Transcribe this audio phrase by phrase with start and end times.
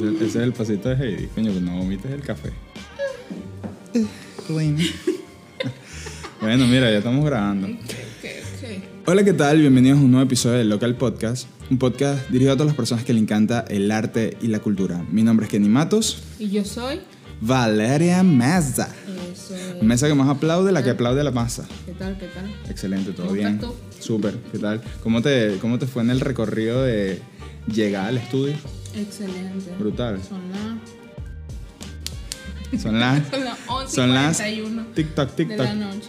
[0.00, 1.26] Ese, ese es el pasito de Heidi.
[1.26, 2.50] Coño, que no vomites el café.
[6.40, 7.66] bueno, mira, ya estamos grabando.
[7.66, 8.82] Ok, ok.
[9.06, 9.60] Hola, ¿qué tal?
[9.60, 11.48] Bienvenidos a un nuevo episodio del Local Podcast.
[11.70, 15.04] Un podcast dirigido a todas las personas que le encanta el arte y la cultura.
[15.10, 16.22] Mi nombre es Kenny Matos.
[16.38, 17.00] Y yo soy.
[17.42, 18.22] Valeria.
[18.22, 19.82] Eso es.
[19.82, 21.68] Mesa que más aplaude, la que aplaude la masa.
[21.84, 22.16] ¿Qué tal?
[22.16, 22.50] ¿Qué tal?
[22.70, 23.56] Excelente, todo ¿Cómo bien.
[23.56, 23.76] estás tú?
[23.98, 24.80] Súper, ¿qué tal?
[25.02, 27.20] ¿Cómo te, ¿Cómo te fue en el recorrido de
[27.66, 28.54] llegar al estudio?
[28.94, 29.72] Excelente.
[29.78, 30.20] Brutal.
[30.22, 30.70] Son las.
[32.82, 33.28] Son las...
[33.28, 34.36] Son las 11 Son las...
[34.36, 35.74] 41 TikTok, de la TikTok.
[35.76, 36.08] noche.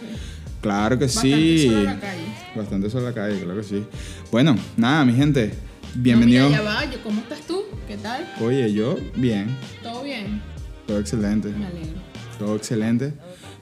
[0.60, 1.66] Claro que Bastante sí.
[1.66, 2.22] solo en la calle.
[2.54, 3.84] Bastante solo en la calle, claro que sí.
[4.30, 5.48] Bueno, nada, mi gente.
[5.48, 6.48] No, Bienvenido.
[6.48, 6.84] mira, ya va.
[6.84, 7.62] Yo, ¿Cómo estás tú?
[7.88, 8.32] ¿Qué tal?
[8.40, 9.56] Oye, yo, bien.
[9.82, 10.40] ¿Todo bien?
[10.86, 11.48] Todo excelente.
[11.48, 11.98] Me alegro.
[12.38, 13.12] Todo excelente.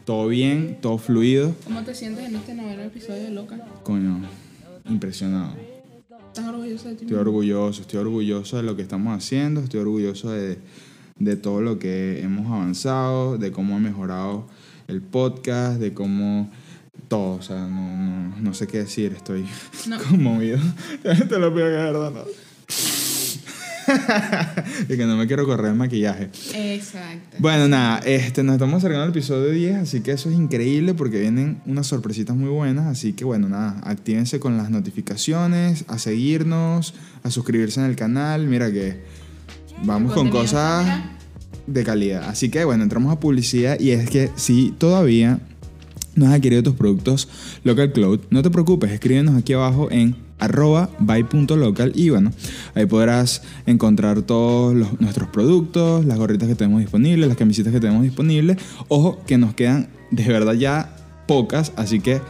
[0.05, 1.55] Todo bien, todo fluido.
[1.65, 3.57] ¿Cómo te sientes en este noveno episodio de Loca?
[3.83, 4.21] Coño,
[4.89, 5.55] impresionado.
[6.31, 7.05] ¿Estás orgulloso de ti?
[7.07, 10.59] Estoy orgulloso, estoy orgulloso de lo que estamos haciendo, estoy orgulloso de,
[11.19, 14.47] de todo lo que hemos avanzado, de cómo ha mejorado
[14.87, 16.49] el podcast, de cómo
[17.09, 19.45] todo, o sea, no, no, no sé qué decir, estoy
[19.89, 19.99] No.
[20.09, 20.61] conmovido.
[21.03, 22.23] Te lo pido que verdad no.
[24.89, 26.31] y que no me quiero correr el maquillaje.
[26.55, 27.37] Exacto.
[27.39, 31.21] Bueno, nada, este, nos estamos acercando al episodio 10, así que eso es increíble porque
[31.21, 36.95] vienen unas sorpresitas muy buenas, así que bueno, nada, actívense con las notificaciones, a seguirnos,
[37.23, 39.01] a suscribirse en el canal, mira que
[39.85, 41.19] vamos con cosas mira.
[41.67, 42.29] de calidad.
[42.29, 45.41] Así que bueno, entramos a publicidad y es que si todavía
[46.15, 47.29] no has adquirido tus productos
[47.65, 52.33] Local Cloud, no te preocupes, escríbenos aquí abajo en arroba by.local y bueno,
[52.75, 57.81] ahí podrás encontrar todos los- nuestros productos, las gorritas que tenemos disponibles, las camisetas que
[57.81, 58.57] tenemos disponibles.
[58.89, 60.97] Ojo que nos quedan de verdad ya
[61.29, 62.21] pocas, así que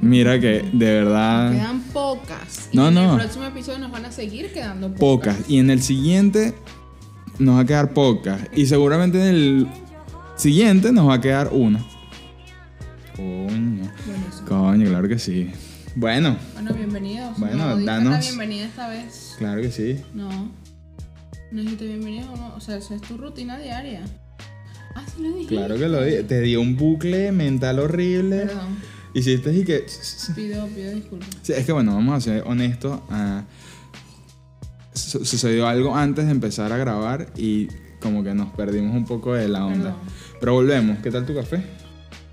[0.00, 2.68] mira que de verdad Quedan pocas.
[2.72, 3.12] Y No, en no.
[3.14, 5.36] el próximo episodio nos van a seguir quedando pocas.
[5.36, 5.50] pocas.
[5.50, 6.54] Y en el siguiente
[7.38, 8.40] nos va a quedar pocas.
[8.56, 9.66] Y seguramente en el
[10.36, 11.84] siguiente nos va a quedar una.
[13.16, 13.90] Coño.
[14.48, 15.50] Coño, claro que sí.
[16.00, 17.36] Bueno, Bueno, bienvenidos.
[17.38, 19.34] Bueno, no, danos- la bienvenida esta vez.
[19.36, 20.00] claro que sí.
[20.14, 20.28] No.
[21.50, 22.54] No dijiste bienvenido, no.
[22.54, 24.02] O sea, esa es tu rutina diaria.
[24.94, 25.48] Ah, sí lo dije.
[25.48, 26.22] Claro que lo di.
[26.22, 28.46] Te dio un bucle mental horrible.
[28.46, 28.76] Perdón.
[29.12, 29.86] Hiciste y que.
[30.36, 31.30] Pido, pido disculpas.
[31.42, 33.00] Sí, es que bueno, vamos a ser honestos.
[33.10, 33.42] ah,
[34.94, 37.66] su- sucedió algo antes de empezar a grabar y
[38.00, 39.96] como que nos perdimos un poco de la onda.
[39.96, 39.96] Perdón.
[40.38, 40.98] Pero volvemos.
[40.98, 41.64] ¿Qué tal tu café?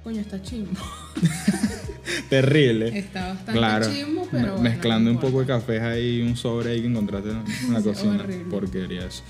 [0.03, 0.69] Coño, está chimbo.
[2.29, 2.97] Terrible.
[2.97, 3.87] Está bastante Claro.
[3.89, 4.25] Me- pero.
[4.31, 7.81] bueno, mezclando no un poco de café ahí, un sobre ahí que encontraste en la
[7.83, 8.15] cocina.
[8.23, 8.45] horrible.
[8.49, 9.23] Porquería eso.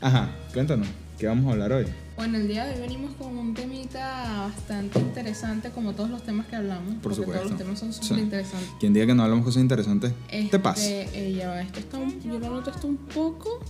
[0.00, 0.86] Ajá, cuéntanos,
[1.18, 1.86] ¿qué vamos a hablar hoy?
[2.16, 6.46] Bueno, el día de hoy venimos con un temita bastante interesante, como todos los temas
[6.46, 6.94] que hablamos.
[6.94, 7.38] Por porque supuesto.
[7.44, 8.00] todos los temas son Sí.
[8.02, 8.70] súper interesantes.
[8.80, 10.82] Quien diga que no hablamos cosas interesantes, Este, te pasa.
[10.84, 13.60] eh, ya va, esto está un- yo lo noto esto un poco.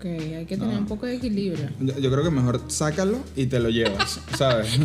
[0.00, 0.78] Ok, hay que tener No.
[0.80, 1.68] un poco de equilibrio.
[1.78, 4.78] Yo, yo creo que mejor sácalo y te lo llevas, ¿sabes?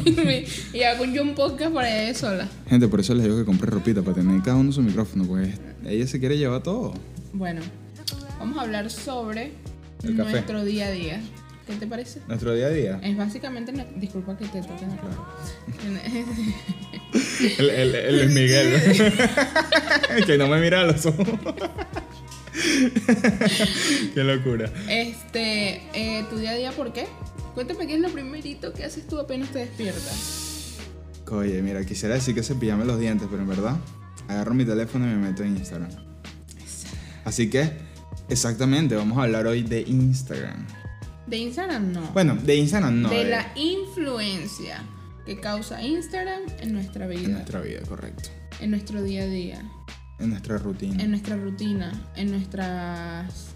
[0.73, 2.49] y hago yo un podcast para ella sola.
[2.67, 5.55] Gente, por eso les digo que compre ropita para tener cada uno su micrófono, pues
[5.85, 6.93] ella se quiere llevar todo.
[7.31, 7.61] Bueno,
[8.39, 9.53] vamos a hablar sobre
[10.03, 10.31] El café.
[10.31, 11.21] nuestro día a día.
[11.65, 12.19] ¿Qué te parece?
[12.27, 12.99] Nuestro día a día.
[13.01, 14.99] Es básicamente, no- disculpa que te toque la
[17.57, 18.73] El, el, el Miguel.
[20.27, 21.25] que no me mira a los ojos.
[24.13, 24.71] Qué locura.
[24.89, 27.07] Este, eh, tu día a día, ¿por qué?
[27.53, 30.75] Cuéntame qué es lo primerito que haces tú apenas te despiertas.
[31.31, 33.77] Oye, mira, quisiera decir que cepillarme los dientes, pero en verdad
[34.27, 35.89] agarro mi teléfono y me meto en Instagram.
[37.23, 37.71] Así que,
[38.29, 40.65] exactamente, vamos a hablar hoy de Instagram.
[41.27, 42.01] De Instagram no.
[42.13, 43.09] Bueno, de Instagram no.
[43.09, 44.83] de de- la influencia
[45.25, 48.29] que causa Instagram en nuestra vida, En nuestra vida, correcto.
[48.59, 49.63] en nuestro día a día,
[50.19, 51.03] En nuestra rutina.
[51.03, 53.47] en nuestra rutina, en nuestras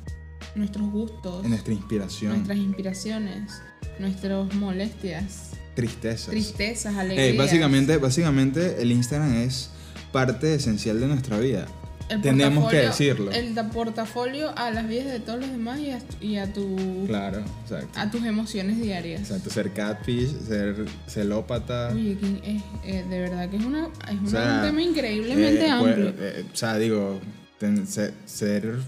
[0.56, 2.32] nuestros gustos, En nuestra inspiración.
[2.34, 3.62] nuestras inspiraciones,
[4.00, 6.30] nuestras molestias, Tristezas.
[6.30, 7.38] tristezas, Eh, alegrías.
[7.38, 9.70] básicamente, básicamente, el Instagram es
[10.12, 11.66] parte esencial de nuestra vida.
[12.10, 13.32] El tenemos que decirlo.
[13.32, 17.44] El portafolio a las vidas de todos los demás y a, y a tu Claro,
[17.64, 18.00] exacto.
[18.00, 19.22] a tus emociones diarias.
[19.22, 21.90] Exacto, ser catfish, ser celópata.
[21.94, 25.66] Oye, es- eh, de verdad que es, una, es una- O sea, un tema increíblemente
[25.66, 26.14] eh, amplio.
[26.16, 27.20] pues, eh, o sea, digo,
[27.60, 28.80] ten- ser,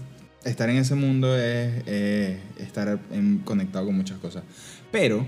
[0.44, 4.42] estar en ese mundo es eh, estar en- conectado con muchas cosas.
[4.90, 5.24] Pero,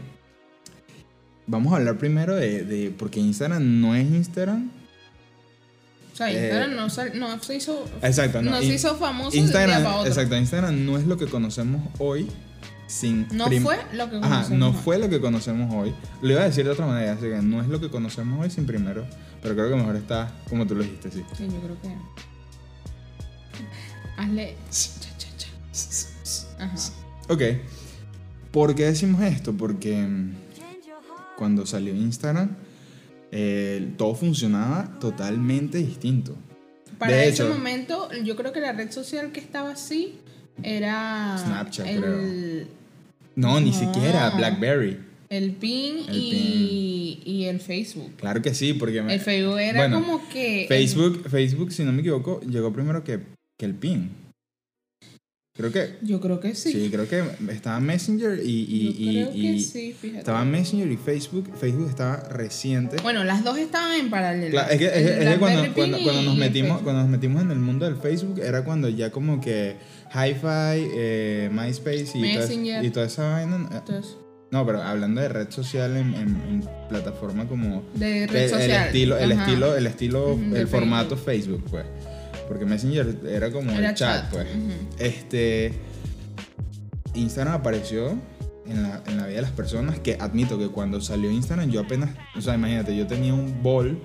[1.46, 4.70] vamos a hablar primero de, de porque Instagram no es Instagram.
[6.14, 8.52] O sea, eh, Instagram no, sal- no se hizo, Exacto, no.
[8.52, 10.08] no se hizo famoso de un día Instagram, para otro.
[10.08, 12.30] exacto, Instagram no es lo que conocemos hoy
[12.86, 14.76] sin No fue lo que Ajá, conocemos no hoy.
[14.84, 15.94] fue lo que conocemos hoy.
[16.22, 18.50] Lo iba a decir de otra manera, así que no es lo que conocemos hoy
[18.50, 19.04] sin primero,
[19.42, 21.24] pero creo que mejor está como tú lo dijiste, sí.
[21.36, 21.88] Sí, yo creo que.
[24.16, 24.56] Hazle.
[24.70, 26.64] Cha, cha, cha.
[26.64, 26.74] Ajá.
[27.28, 27.42] Ok.
[28.52, 29.52] ¿Por qué decimos esto?
[29.52, 30.34] Porque mm,
[31.36, 32.56] cuando salió Instagram,
[33.36, 36.36] eh, todo funcionaba totalmente distinto.
[36.98, 40.14] Para De ese hecho- momento, yo creo que la red social que estaba así
[40.62, 42.68] era Snapchat, el,
[43.34, 43.76] No, ni No.
[43.76, 44.98] siquiera BlackBerry.
[45.30, 48.12] el PIN y, y el Facebook.
[48.18, 50.66] Claro que sí, porque me- El Facebook era Bueno, como que...
[50.68, 53.18] Facebook, Facebook, si no me equivoco, llegó primero que,
[53.58, 54.10] que el PIN.
[55.56, 56.72] Creo que Yo creo que sí.
[56.72, 57.22] sí, creo que
[57.52, 60.18] estaba Messenger y, y, yo y- creo que y- sí, fíjate.
[60.18, 61.48] estaba Messenger y Facebook.
[61.56, 62.96] Facebook estaba reciente.
[63.04, 64.50] Bueno, las dos estaban en paralelo.
[64.50, 66.82] Claro, es que, es que- es que cuando, cuando, cuando nos metimos, Facebook.
[66.82, 69.76] cuando nos metimos en el mundo del Facebook era cuando ya como que
[70.12, 72.84] Hi-Fi, eh, MySpace y, toda, Messenger.
[72.84, 73.68] y toda esa vaina.
[73.70, 74.16] eh, Entonces,
[74.50, 78.50] No, pero hablando de red social en, en- en plataforma como de red el, el
[78.50, 78.86] social.
[78.86, 81.84] estilo, el estilo, el estilo, el formato Facebook, pues.
[82.48, 84.46] Porque Messenger era como Era el chat, chat, pues.
[84.98, 85.72] Este
[87.14, 88.18] Instagram apareció
[88.66, 91.80] en la, en la vida de las personas que admito que cuando salió Instagram yo
[91.80, 93.98] apenas, o sea, imagínate, yo tenía un ball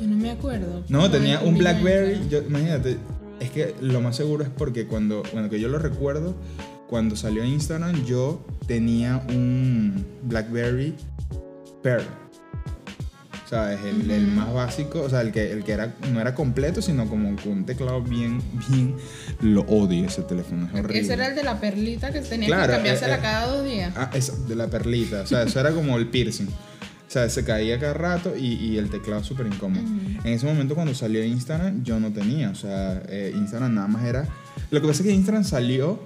[0.00, 0.84] Yo no me acuerdo.
[0.88, 2.28] no, ¿Cómo tenía un Blackberry.
[2.28, 2.98] Yo, imagínate,
[3.40, 6.34] es que lo más seguro es porque cuando, bueno, que yo lo recuerdo,
[6.88, 10.94] cuando salió Instagram, yo tenía un Blackberry
[11.82, 12.04] Pearl.
[13.52, 13.80] ¿Sabes?
[13.84, 17.06] El, el más básico, o sea, el que, el que era, no era completo, sino
[17.06, 18.40] como con un teclado bien,
[18.70, 18.96] bien.
[19.42, 21.00] Lo odio ese teléfono, es horrible.
[21.00, 23.22] Ese era el de la perlita que tenía Claro, que cambiársela eh, eh.
[23.22, 23.92] cada dos días.
[23.94, 25.20] Ah, esa, de la perlita.
[25.20, 26.46] O sea, eso era como el piercing.
[26.48, 29.82] O sea, se caía cada rato y, y el teclado súper incómodo.
[29.82, 30.26] Ujú.
[30.26, 32.48] En ese momento cuando salió Instagram, yo no tenía.
[32.48, 34.26] O sea, eh, Instagram nada más era...
[34.70, 36.00] Lo que pasa es que Instagram salió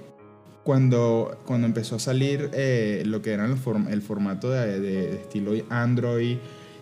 [0.65, 5.13] cuando, cuando empezó a salir eh, lo que era el, form- el formato de, de
[5.13, 6.35] estilo Android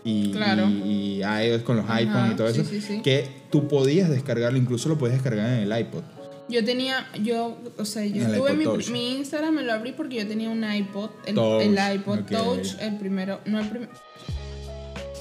[0.05, 0.67] y, Claro.
[0.69, 2.69] y, y iOS con los Ajá, iPhones y todo sí, eso.
[2.69, 3.01] sí, sí.
[3.01, 6.03] Que tú podías descargarlo, incluso lo podías descargar en el iPod.
[6.47, 10.27] Yo tenía, yo, o sea, yo tuve mi, mi Instagram, me lo abrí porque yo
[10.27, 12.19] tenía un iPod, el, Touch, el iPod.
[12.25, 13.91] Touch, el primero, no el primero,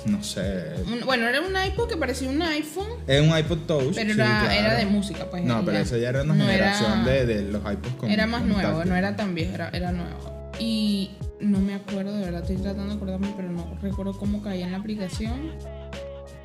[0.04, 0.74] No sé.
[1.06, 3.94] bueno, era un iPod que parecía un iPhone, Era un iPod Touch.
[3.94, 4.50] pero sí, era, claro.
[4.50, 5.42] era de música, pues.
[5.44, 8.26] No, pero esa ya era una No generación era- de, de los iPods con Era
[8.26, 8.90] más con nuevo, táctil.
[8.90, 10.50] no era tan viejo, era, era nuevo.
[10.60, 14.66] Y no me acuerdo, de verdad, estoy tratando de acordarme, pero no recuerdo cómo caía
[14.66, 15.52] en la aplicación.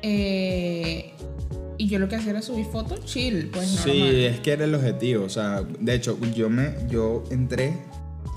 [0.02, 1.12] Eh,
[1.78, 4.74] y yo lo que hacía era subir fotos chill, pues Sí, es que era el
[4.74, 5.24] objetivo.
[5.24, 7.74] O sea, de hecho, yo me yo entré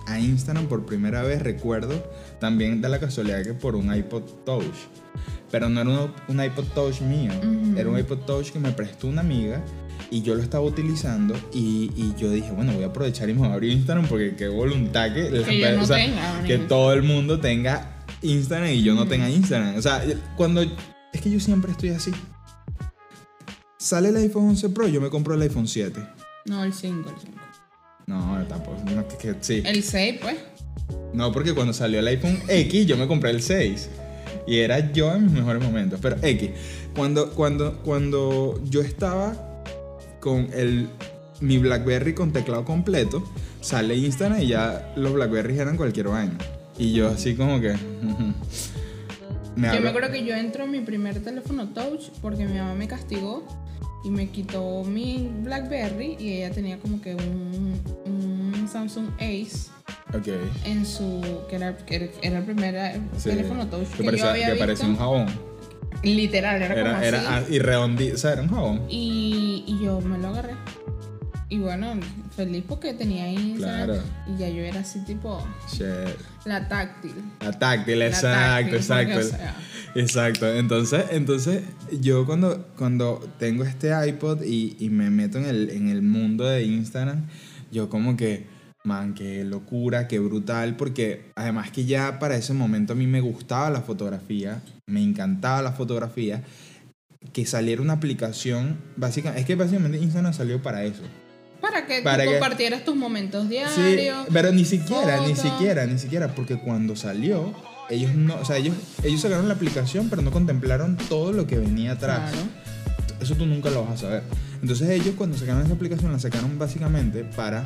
[0.07, 1.93] a Instagram por primera vez, recuerdo,
[2.39, 4.75] también de la casualidad que por un iPod Touch.
[5.51, 7.31] Pero no era un, un iPod Touch mío,
[7.77, 9.63] era un iPod Touch que me prestó una amiga
[10.13, 13.39] y yo lo estaba utilizando y, y yo dije, bueno, voy a aprovechar y me
[13.39, 17.39] voy a abrir Instagram porque qué voluntad que, Que no tenga, que todo el mundo
[17.39, 19.75] tenga Instagram y yo no tenga Instagram.
[19.75, 20.03] O sea,
[20.37, 22.11] cuando es que yo siempre estoy así.
[23.79, 25.99] Sale el iPhone 11 Pro, yo me compro el iPhone 7.
[26.45, 27.37] No, el 5, el 5.
[28.05, 28.83] No, tampoco.
[28.93, 29.63] No, que, que- sí.
[29.65, 30.37] El 6, pues.
[31.11, 33.89] No, porque cuando salió el iPhone X, yo me compré el 6.
[34.45, 35.99] Y era yo en mis mejores momentos.
[36.03, 36.51] Pero X,
[36.95, 39.52] cuando, cuando, cuando yo estaba
[40.23, 40.87] con el,
[41.41, 43.21] mi Blackberry con teclado completo,
[43.59, 46.37] sale Instagram y ya los Blackberries eran cualquier vaina.
[46.77, 47.73] Y yo así como que...
[49.55, 52.73] me Yo me acuerdo que yo entro en mi primer teléfono touch porque mi mamá
[52.73, 53.45] me castigó
[54.03, 59.69] y me quitó mi Blackberry y ella tenía como que un, un Samsung Ace
[60.13, 60.27] Ok.
[60.65, 63.29] en su que era, que era- el primer eh, Sí.
[63.29, 64.65] teléfono touch Que que, parecía, yo había que visto.
[64.65, 65.25] parecía un jabón.
[66.03, 67.07] Literal, era, como Era, así.
[67.07, 68.15] era ah, y redondito.
[68.15, 68.81] O sea, era un jabón.
[68.89, 70.55] Y, y yo me lo agarré.
[71.49, 71.93] Y bueno,
[72.35, 73.53] feliz porque tenía ahí.
[73.57, 73.97] Claro.
[74.27, 75.85] Y ya yo era así tipo Shit.
[76.45, 77.13] la táctil.
[77.41, 79.13] La táctil, La exacto, táctil, exacto.
[79.13, 79.55] porque, o sea,
[79.95, 80.53] Exacto.
[80.53, 81.63] Entonces, entonces
[82.01, 86.45] yo cuando, cuando tengo este iPod y, y me meto en el, en el mundo
[86.45, 87.27] de Instagram,
[87.71, 88.47] yo como que,
[88.83, 93.21] man, qué locura, qué brutal, porque además que ya para ese momento a mí me
[93.21, 96.43] gustaba la fotografía, me encantaba la fotografía,
[97.31, 101.03] que saliera una aplicación, básicamente, es que básicamente Instagram salió para eso.
[101.61, 104.27] Para que Para tú que- compartieras tus momentos Sí, diarios.
[104.33, 107.53] pero ni siquiera, ni siquiera, ni siquiera, porque cuando salió,
[107.89, 111.57] ellos no, o sea, ellos, ellos sacaron la aplicación, pero no contemplaron todo lo que
[111.57, 112.31] venía atrás.
[112.31, 112.47] Claro.
[113.21, 114.23] Eso tú nunca lo vas a saber.
[114.61, 117.63] Entonces ellos cuando sacaron esa aplicación la sacaron básicamente para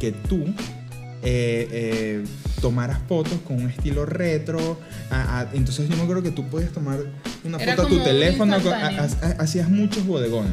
[0.00, 0.44] que tú
[1.22, 2.24] eh, eh,
[2.60, 4.78] tomaras fotos con un estilo retro.
[5.10, 6.98] a- a- entonces yo me acuerdo que tú podías tomar
[7.44, 8.60] una Era foto a tu teléfono.
[8.60, 10.52] con- a- hacías muchos bodegones.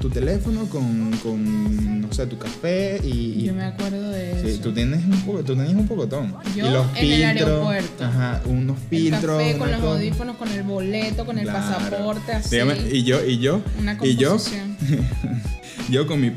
[0.00, 3.44] Tu teléfono con, con, no sé, tu café y...
[3.44, 4.60] Yo me acuerdo de Sí, eso.
[4.60, 6.34] tú tienes un poco, tú tenías un pocotón.
[6.54, 8.04] Yo y los en el aeropuerto.
[8.04, 9.38] Ajá, unos el filtros.
[9.38, 9.92] café con los cosa.
[9.94, 12.50] audífonos, con el boleto, con el pasaporte, así.
[12.50, 14.36] Dígame, y yo, y yo, una y yo,
[15.90, 16.30] yo con mi,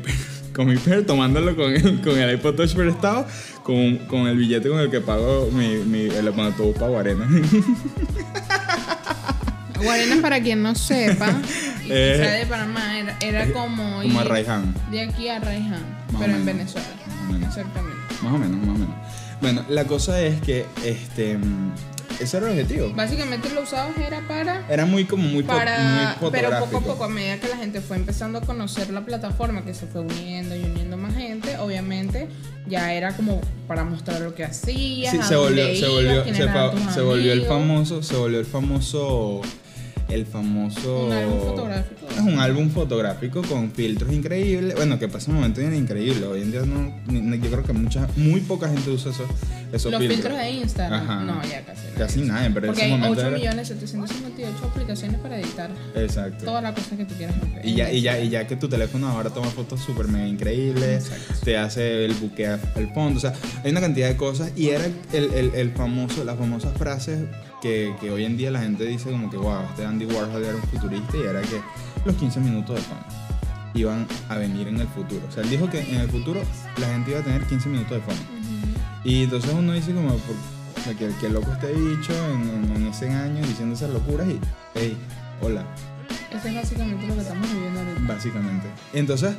[0.54, 3.26] con mi per, tomándolo con el, con el iPod Touch prestado,
[3.62, 7.28] con, con el billete con el que pago mi, mi, el autobús para Guarena.
[9.82, 11.40] Guarena, para quien no sepa,
[11.84, 14.74] y Eh, de Panamá, era, era como, Como a ir Raiján.
[14.90, 15.82] de aquí a Raiján,
[16.18, 16.44] pero en.
[16.44, 16.86] Venezuela.
[17.06, 17.48] Más o menos.
[17.48, 17.96] Exactamente.
[18.22, 18.94] Más o menos, más o menos.
[19.40, 21.38] Bueno, la cosa es que este
[22.20, 22.92] ese era el objetivo.
[22.94, 27.04] Básicamente lo usabas era para Era muy como muy, para muy pero poco a poco
[27.04, 30.54] a medida que la gente fue empezando a conocer la plataforma que se fue uniendo
[30.56, 32.28] y uniendo más gente obviamente
[32.66, 36.34] ya era como para mostrar lo que hacías Sí, se volvió, dónde se ibas, volvió,
[36.34, 39.40] se, fa- se volvió el famoso, se volvió el famoso,
[40.10, 41.06] el famoso.
[41.06, 42.06] Un álbum fotográfico.
[42.10, 44.74] Es un álbum fotográfico con filtros increíbles.
[44.74, 46.26] Bueno, que pasa un momento era increíble.
[46.26, 49.26] Hoy en día no, yo creo que mucha, muy poca gente usa esos,
[49.72, 51.20] esos los filtros de Instagram Ajá.
[51.24, 51.94] no ya casi nadie.
[51.98, 55.70] Casi nadie, pero en porque ese hay momento 8 era- millones 758 aplicaciones para editar
[55.94, 56.44] Exacto.
[56.44, 58.56] todas las cosas que tú quieras en- Y ya, en y, ya, y ya que
[58.56, 61.34] tu teléfono ahora toma fotos súper mega increíbles, Exacto.
[61.44, 63.32] te hace el buquea el fondo, o sea,
[63.64, 67.20] hay una cantidad de cosas y era el, el, el famoso, las famosas frases
[67.60, 70.56] que, que hoy en día la gente dice como que, wow, este Andy Warhol era
[70.56, 71.60] un futurista y era que
[72.04, 73.06] los 15 minutos de fama
[73.74, 75.22] iban a venir en el futuro.
[75.28, 76.40] O sea, él dijo que en el futuro
[76.78, 78.18] la gente iba a tener 15 minutos de fama.
[79.04, 82.76] Y entonces uno dice como, por, o sea, que, que loco este bicho en, en,
[82.76, 84.38] en ese año diciendo esas locuras y,
[84.74, 84.96] hey,
[85.40, 85.64] hola,
[86.30, 88.00] Eso es básicamente lo que estamos viviendo ahorita.
[88.12, 88.66] básicamente.
[88.92, 89.34] Entonces,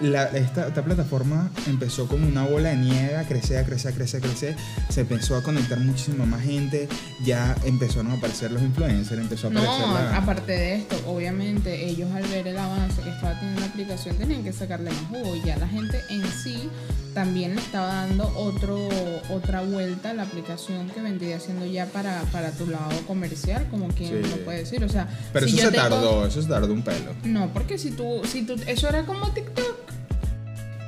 [0.00, 3.94] la- esta, esta plataforma empezó como una bola de nieve a crecer, a crecer, a
[3.96, 4.56] crecer, a crecer.
[4.88, 6.88] Se empezó a conectar muchísima más gente.
[7.24, 10.16] Ya empezaron a aparecer los influencers, empezó a aparecer No, la...
[10.16, 14.42] aparte de esto, obviamente ellos al ver el avance que estaba teniendo la aplicación tenían
[14.44, 16.68] que sacarle más jugo y ya la gente en sí
[17.14, 18.88] también le estaba dando otro,
[19.30, 23.88] otra vuelta a la aplicación que vendría siendo ya para, para tu lado comercial, como
[23.88, 24.30] quien Sí.
[24.30, 24.82] lo puede decir.
[24.84, 27.12] O sea, Pero si eso se tengo- tardó, eso se tardó un pelo.
[27.24, 29.76] No, porque si tú, si tú, eso era como TikTok.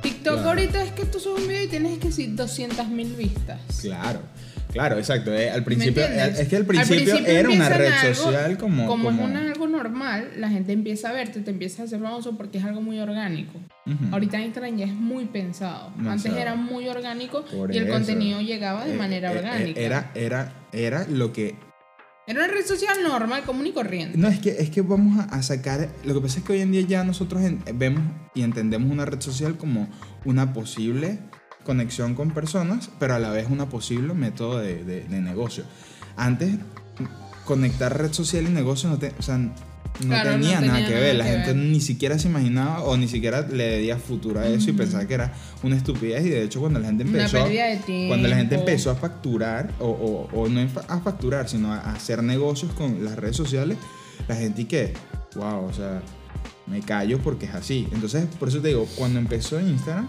[0.01, 0.49] TikTok Claro.
[0.49, 3.59] ahorita es que tú subes un video y tienes que decir 200 mil vistas.
[3.81, 4.19] Claro,
[4.77, 5.33] claro, exacto.
[5.33, 6.39] Eh, al principio, entiendes?
[6.39, 8.87] es que al principio, era una red algo- social como...
[8.87, 11.99] Como, como- es una- algo normal, la gente empieza a verte, te empieza a hacer
[11.99, 13.59] famoso porque es algo muy orgánico.
[13.85, 14.05] Ujú.
[14.11, 15.91] Ahorita Instagram ya es muy pensado.
[16.05, 19.79] Antes era muy orgánico y el contenido llegaba de Eh, manera eh, eh, orgánica.
[19.81, 21.55] Era, era, era lo que
[22.27, 24.17] Era una red social normal, común y corriente.
[24.17, 25.87] No, es que, es que vamos a, a sacar.
[26.03, 28.03] Lo que pasa es que hoy en día ya nosotros en- vemos
[28.35, 29.87] y entendemos una red social como
[30.25, 31.19] una posible
[31.67, 35.63] conexión con personas, pero a la vez una posible método de, de- de negocio.
[36.15, 36.55] Antes,
[37.45, 39.53] conectar red social y negocio no, te- o sea, no
[39.99, 41.15] Claro, no tenía, nada tenía que nada ver.
[41.15, 41.55] La que gente ver.
[41.57, 45.13] ni siquiera se imaginaba o ni siquiera le día futuro a eso y pensaba que
[45.15, 45.33] era
[45.63, 46.23] una estupidez.
[46.25, 47.39] Y de hecho, cuando la gente empezó.
[48.07, 52.21] Cuando la gente empezó a facturar, o, o- o no a facturar, sino a hacer
[52.21, 53.77] negocios con las redes sociales,
[54.27, 54.93] la gente y que,
[55.35, 56.01] wow, o sea,
[56.67, 57.87] me callo porque es así.
[57.91, 60.07] Entonces, por eso te digo, cuando empezó Instagram,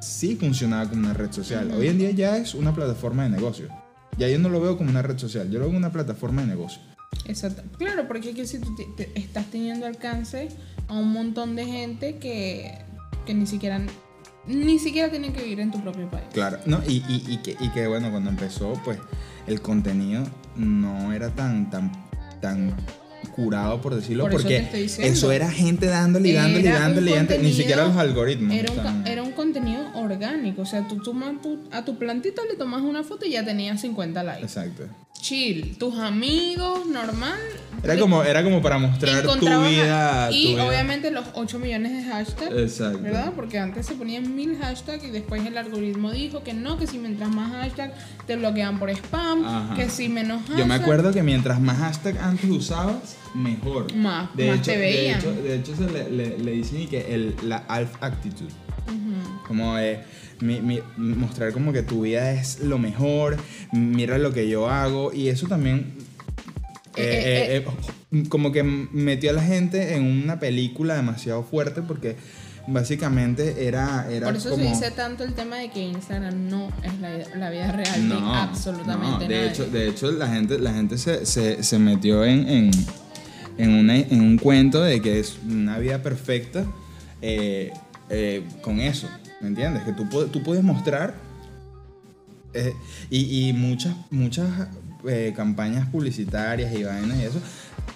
[0.00, 1.70] sí funcionaba como una red social.
[1.72, 3.68] Hoy en día ya es una plataforma de negocio.
[4.18, 6.42] Ya yo no lo veo como una red social, yo lo veo como una plataforma
[6.42, 6.80] de negocio.
[7.26, 7.62] Exacto.
[7.78, 10.48] Claro, porque es que si tú te- te- estás teniendo alcance
[10.88, 12.78] a un montón de gente que,
[13.26, 13.80] que ni siquiera
[14.46, 16.24] ni siquiera tienen que vivir en tu propio país.
[16.32, 18.98] Claro, no, y, y, y que, y que, bueno, cuando empezó, pues
[19.46, 20.24] el contenido
[20.56, 21.92] no era tan, tan,
[22.40, 22.74] tan
[23.28, 27.14] curado, por decirlo, Por porque eso era gente dándole y dándole y Era dándole y
[27.14, 28.54] dándole, ni siquiera los algoritmos.
[28.54, 30.62] Era un, era un contenido orgánico.
[30.62, 31.34] O sea, tú tomas
[31.72, 34.42] a tu plantita le tomas una foto y ya tenías 50 likes.
[34.42, 34.84] Exacto.
[35.20, 35.76] Chill.
[35.78, 37.38] Tus amigos, normal.
[37.82, 40.28] Era como, era como para mostrar tu a- vida.
[40.30, 40.66] Y tu vida.
[40.68, 42.52] obviamente los 8 millones de hashtags.
[42.54, 42.98] Exacto.
[43.00, 43.32] ¿Verdad?
[43.34, 46.98] Porque antes se ponían mil hashtags y después el algoritmo dijo que no, que si
[46.98, 47.94] mientras más hashtags
[48.26, 49.74] te bloquean por spam, Ajá.
[49.76, 50.58] que si menos hashtags.
[50.58, 53.94] Yo me acuerdo que mientras más hashtag antes usabas, mejor.
[53.94, 55.20] Más- de más hecho, te veían.
[55.20, 58.50] De hecho, de hecho se le, le, le dicen que el, la alf actitude.
[59.46, 60.00] Como de
[60.40, 63.36] mi- mi- mostrar como que tu vida es lo mejor,
[63.72, 65.94] mira lo que yo hago y eso también
[66.96, 67.64] Eh, eh,
[68.12, 72.16] eh, como que metió a la gente en una película demasiado fuerte porque
[72.66, 74.64] básicamente era, era Por eso como...
[74.64, 78.14] se dice tanto el tema de que Instagram no es la, la vida real de
[78.16, 82.48] absolutamente no, de hecho, de hecho la gente, la gente se, se, se metió en,
[82.48, 82.70] en,
[83.56, 86.64] en, una- en un cuento de que es una vida perfecta
[87.22, 87.72] eh,
[88.10, 89.08] eh, con eso,
[89.40, 89.82] ¿me entiendes?
[89.84, 91.14] Que tú, tú puedes mostrar
[92.54, 92.74] eh,
[93.10, 94.48] y, y muchas, muchas
[95.08, 97.40] eh, campañas publicitarias y vainas y eso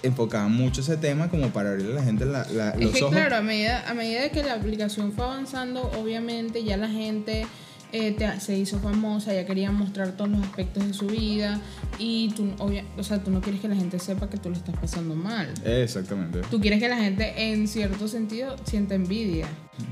[0.01, 3.03] enfocaban mucho ese tema como para abrirle a la gente la- la- Es los que
[3.03, 3.15] ojos.
[3.15, 7.47] claro, a medida, a medida que la aplicación fue avanzando, obviamente ya la gente
[7.95, 11.59] eh, te- se hizo famosa, ella quería mostrar todos los aspectos de su vida
[11.99, 14.57] y tú, obvia- o sea, tú no quieres que la gente sepa que tú le
[14.57, 15.47] estás pasando mal.
[15.65, 16.41] Exactamente.
[16.51, 19.47] Tú quieres que la gente, en cierto sentido, sienta envidia.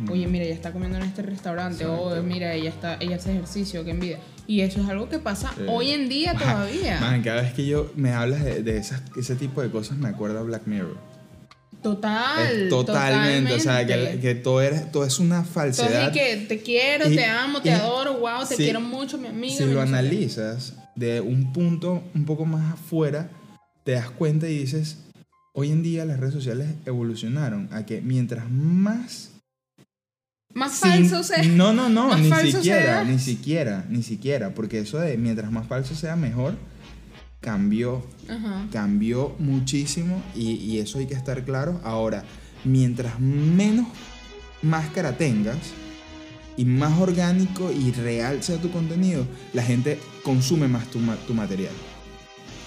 [0.09, 1.85] Oye, mira, ella está comiendo en este restaurante.
[1.85, 4.19] O mira, ella está, ella hace ejercicio, qué envidia.
[4.47, 6.99] Y eso es algo que pasa hoy en día todavía.
[6.99, 10.09] Man, cada vez que yo me hablas de, de esas, ese tipo de cosas me
[10.09, 10.97] acuerdo a Black Mirror.
[11.83, 12.69] Total.
[12.69, 16.07] Totalmente, o sea, que, que todo, era, todo es una falsedad.
[16.07, 19.27] Entonces, que te quiero, Y- te amo, te adoro, wow, te si- quiero mucho, mi
[19.27, 19.55] amiga.
[19.57, 23.29] si mi lo analizas de un punto un poco más afuera,
[23.83, 24.97] te das cuenta y dices,
[25.53, 29.29] hoy en día las redes sociales evolucionaron a que mientras más...
[30.53, 31.43] Más sin- falso sea.
[31.43, 33.03] No, no, no, ni siquiera, sea.
[33.03, 36.55] ni siquiera, ni siquiera, porque eso de mientras más falso sea mejor,
[37.43, 38.67] cambió, Ajá.
[38.71, 41.79] cambió muchísimo y, y eso hay que estar claro.
[41.83, 42.23] Ahora,
[42.63, 43.87] mientras menos
[44.61, 45.57] máscara tengas
[46.55, 51.73] y más orgánico y real sea tu contenido, la gente consume más tu, tu material.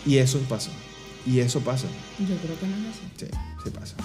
[0.04, 0.70] Y eso pasa.
[1.24, 1.86] Y eso pasa.
[2.20, 3.02] Yo creo que no es así.
[3.16, 3.26] Sí,
[3.64, 3.96] sí pasa.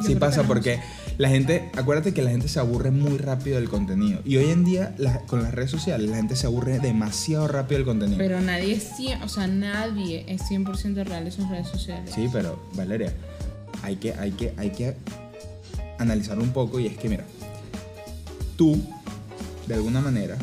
[0.00, 0.48] Yo Sí pasa no.
[0.48, 0.80] porque
[1.18, 4.20] la gente, acuérdate que la gente se aburre muy rápido del contenido.
[4.24, 7.78] Y hoy en día la- con las redes sociales la gente se aburre demasiado rápido
[7.78, 8.18] del contenido.
[8.18, 12.10] Pero nadie es 100, o sea, nadie es 100% real en sus redes sociales.
[12.14, 13.12] Sí, pero Valeria,
[13.82, 14.96] hay que, hay que, hay que
[15.98, 17.24] analizar un poco y es que, mira,
[18.56, 18.80] tú,
[19.68, 20.36] de alguna manera,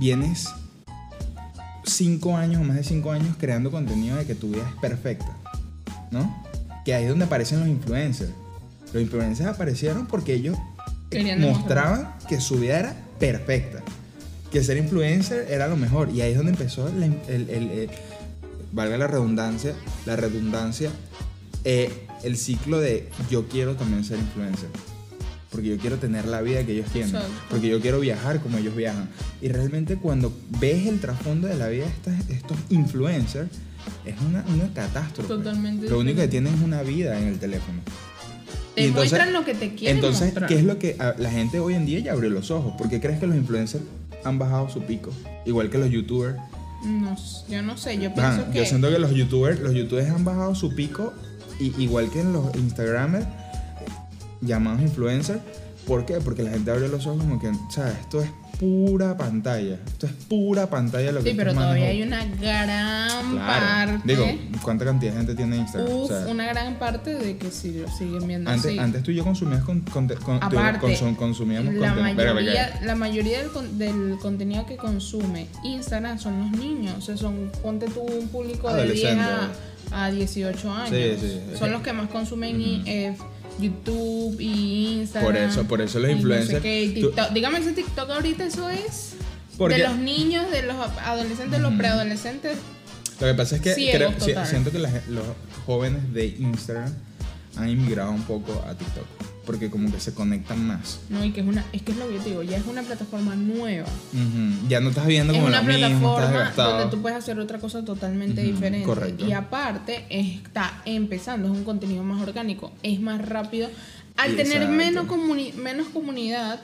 [0.00, 0.48] vienes
[1.84, 5.36] cinco años o más de cinco años creando contenido de que tu vida es perfecta,
[6.10, 6.42] ¿no?
[6.84, 8.32] Que ahí es donde aparecen los influencers.
[8.94, 10.56] Los influencers aparecieron porque ellos
[11.10, 13.82] Querían mostraban que su vida era perfecta.
[14.50, 16.10] Que ser influencer era lo mejor.
[16.14, 17.90] Y ahí es donde empezó la- el, el- el-
[18.72, 19.74] valga la redundancia,
[20.06, 20.90] la redundancia,
[21.64, 24.68] eh, el ciclo de yo quiero también ser influencer.
[25.50, 27.12] Porque yo quiero tener la vida que ellos tienen.
[27.50, 29.08] Porque yo quiero viajar como ellos viajan.
[29.40, 33.48] Y realmente cuando ves el trasfondo de la vida de estas- estos influencers,
[34.04, 35.28] es una, una catástrofe.
[35.28, 37.80] Totalmente Lo único que tienen es una vida en el teléfono.
[38.74, 40.48] Te entonces- muestran lo que te quieren Entonces, mostrar.
[40.48, 42.74] ¿qué es lo que la gente hoy en día ya abrió los ojos?
[42.76, 43.84] ¿Por qué crees que los influencers
[44.24, 45.10] han bajado su pico?
[45.46, 46.36] Igual que los youtubers.
[46.84, 47.16] No,
[47.48, 48.58] yo no sé, yo Van, pienso que...
[48.58, 51.12] Yo siento que los youtubers, los youtubers han bajado su pico,
[51.58, 53.26] y, igual que en los instagramers,
[54.40, 55.40] llamados influencers.
[55.86, 56.14] ¿Por qué?
[56.14, 57.94] Porque la gente abrió los ojos como que, ¿sabes?
[58.00, 59.78] Esto es pura pantalla.
[59.86, 63.92] Esto es pura pantalla lo que Sí, pero todavía hay una gran Claro.
[63.92, 64.00] parte...
[64.04, 64.26] Digo,
[64.62, 65.92] ¿cuánta cantidad de gente tiene Instagram?
[65.92, 68.78] Uf, O sea, una gran parte de que sí lo siguen viendo antes, así.
[68.78, 72.34] antes tú y yo consumías con, con- con- Aparte, consum- consumíamos la contenido.
[72.34, 76.94] Mayoría, la mayoría del, del contenido que consume Instagram son los niños.
[76.96, 79.50] O sea, son, ponte tú un público de 10 a,
[79.92, 80.90] a 18 años.
[80.90, 81.40] Sí, sí.
[81.58, 83.16] Son los que más consumen y, eh,
[83.60, 85.32] YouTube y Instagram.
[85.32, 86.26] Por eso- por eso los y no sé
[86.58, 87.34] influencers- qué, tú-.
[87.34, 89.12] Dígame ese TikTok ahorita, eso es
[89.58, 92.58] Porque- de los niños, de los adolescentes, los preadolescentes.
[93.20, 94.12] Lo que pasa es que creo-
[94.46, 95.24] siento que la gen- los
[95.66, 96.92] jóvenes de Instagram
[97.56, 99.06] han inmigrado un poco a TikTok.
[99.46, 101.00] Porque como que se conectan más.
[101.10, 102.66] No, y que es una, es que es lo que yo te digo, ya es
[102.66, 103.86] una plataforma nueva.
[104.12, 104.68] Ujú.
[104.68, 107.58] Ya no estás viendo Es como una mismos, estás plataforma donde tú puedes hacer otra
[107.58, 108.86] cosa totalmente Ujú, diferente.
[108.86, 109.26] correcto.
[109.26, 113.68] Y aparte, está empezando, es un contenido más orgánico, es más rápido.
[114.16, 116.60] Al tener menos, comuni- menos comunidad,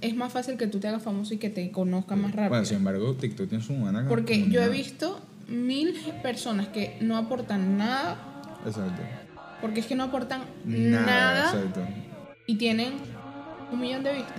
[0.00, 2.48] es más fácil que tú te hagas famoso y que te conozcan más rápido.
[2.50, 4.66] Bueno, sin embargo, TikTok tiene su buena Porque yo comunidad.
[4.66, 8.18] he visto mil personas que no aportan nada,
[8.66, 9.02] Exacto.
[9.60, 11.80] Porque es que no aportan Nada, nada, exacto.
[12.46, 12.92] y tienen
[13.72, 14.36] un millón de vistas.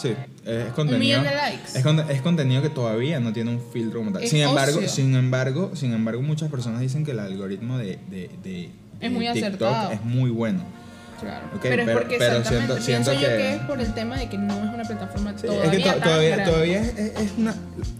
[0.00, 0.98] Sí, es contenido.
[0.98, 1.76] millón de likes.
[1.78, 4.22] Es, con- es contenido que todavía no tiene un filtro como tal.
[4.22, 4.88] Es Sin embargo, ocio.
[4.88, 9.10] sin embargo, sin embargo, muchas personas dicen que el algoritmo de, de, de- Es de
[9.10, 9.90] muy TikTok acertado.
[9.92, 10.62] es muy bueno.
[11.20, 11.46] Claro.
[11.54, 12.50] Ok, pero es porque pero siento-
[12.80, 15.32] siento pienso yo que- que es por el tema de que no es una plataforma
[15.36, 17.54] Sí, todavía es que to- todavía, todavía es, es- una.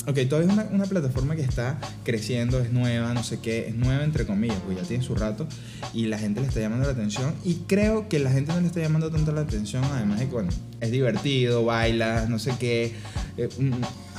[0.07, 3.75] Ok, todavía es una, una plataforma que está creciendo, es nueva, no sé qué, es
[3.75, 5.47] nueva entre comillas, porque ya tiene su rato
[5.95, 7.35] y la gente le está llamando la atención.
[7.45, 10.33] Y creo que la gente no le está llamando tanto la atención, además de que,
[10.33, 10.51] bueno,
[10.81, 12.95] es divertido, bailas, no sé qué,
[13.39, 13.73] eh, mm,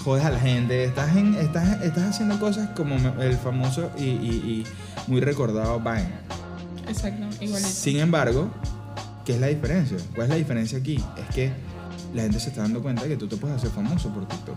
[0.03, 4.05] jodes a la gente, estás, en, estás, estás haciendo cosas como el famoso y, y-
[4.07, 4.63] y
[5.05, 6.09] muy recordado Vine.
[6.87, 7.69] Exacto, igualito.
[7.69, 8.49] Sin embargo,
[9.27, 9.97] ¿qué es la diferencia?
[10.15, 10.95] ¿Cuál es la diferencia aquí?
[10.95, 11.51] Es que
[12.15, 14.55] la gente se está dando cuenta de que tú te puedes hacer famoso por TikTok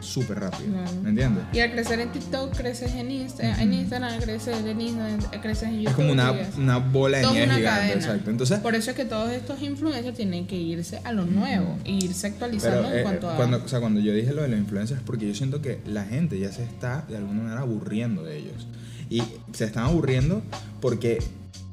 [0.00, 0.72] súper rápido.
[0.72, 0.90] Claro.
[1.02, 1.44] ¿Me entiendes?
[1.52, 5.74] Y al crecer en TikTok, creces en, Insta, en Instagram, creces en Instagram, creces en
[5.80, 5.88] YouTube.
[5.90, 7.64] Es como una, una bola de nieve gigante.
[7.64, 7.92] cadena.
[7.94, 8.30] Exacto.
[8.30, 11.92] Entonces, Por eso es que todos estos influencers tienen que irse a lo nuevo e
[11.92, 13.36] irse actualizando pero, en eh, cuanto a.
[13.36, 16.04] cuando, o sea, cuando yo dije lo de los influencers, porque yo siento que la
[16.04, 18.66] gente ya se está de alguna manera aburriendo de ellos.
[19.10, 20.40] Y se están aburriendo
[20.80, 21.18] porque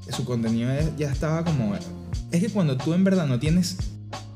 [0.09, 1.75] su contenido es- ya estaba como...
[2.33, 3.77] Es que cuando tú en verdad no tienes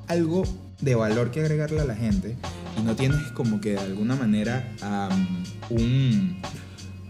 [0.08, 0.44] algo
[0.82, 2.38] de valor que agregarle a la gente
[2.80, 4.72] y no tienes como que de alguna manera
[5.72, 6.40] un,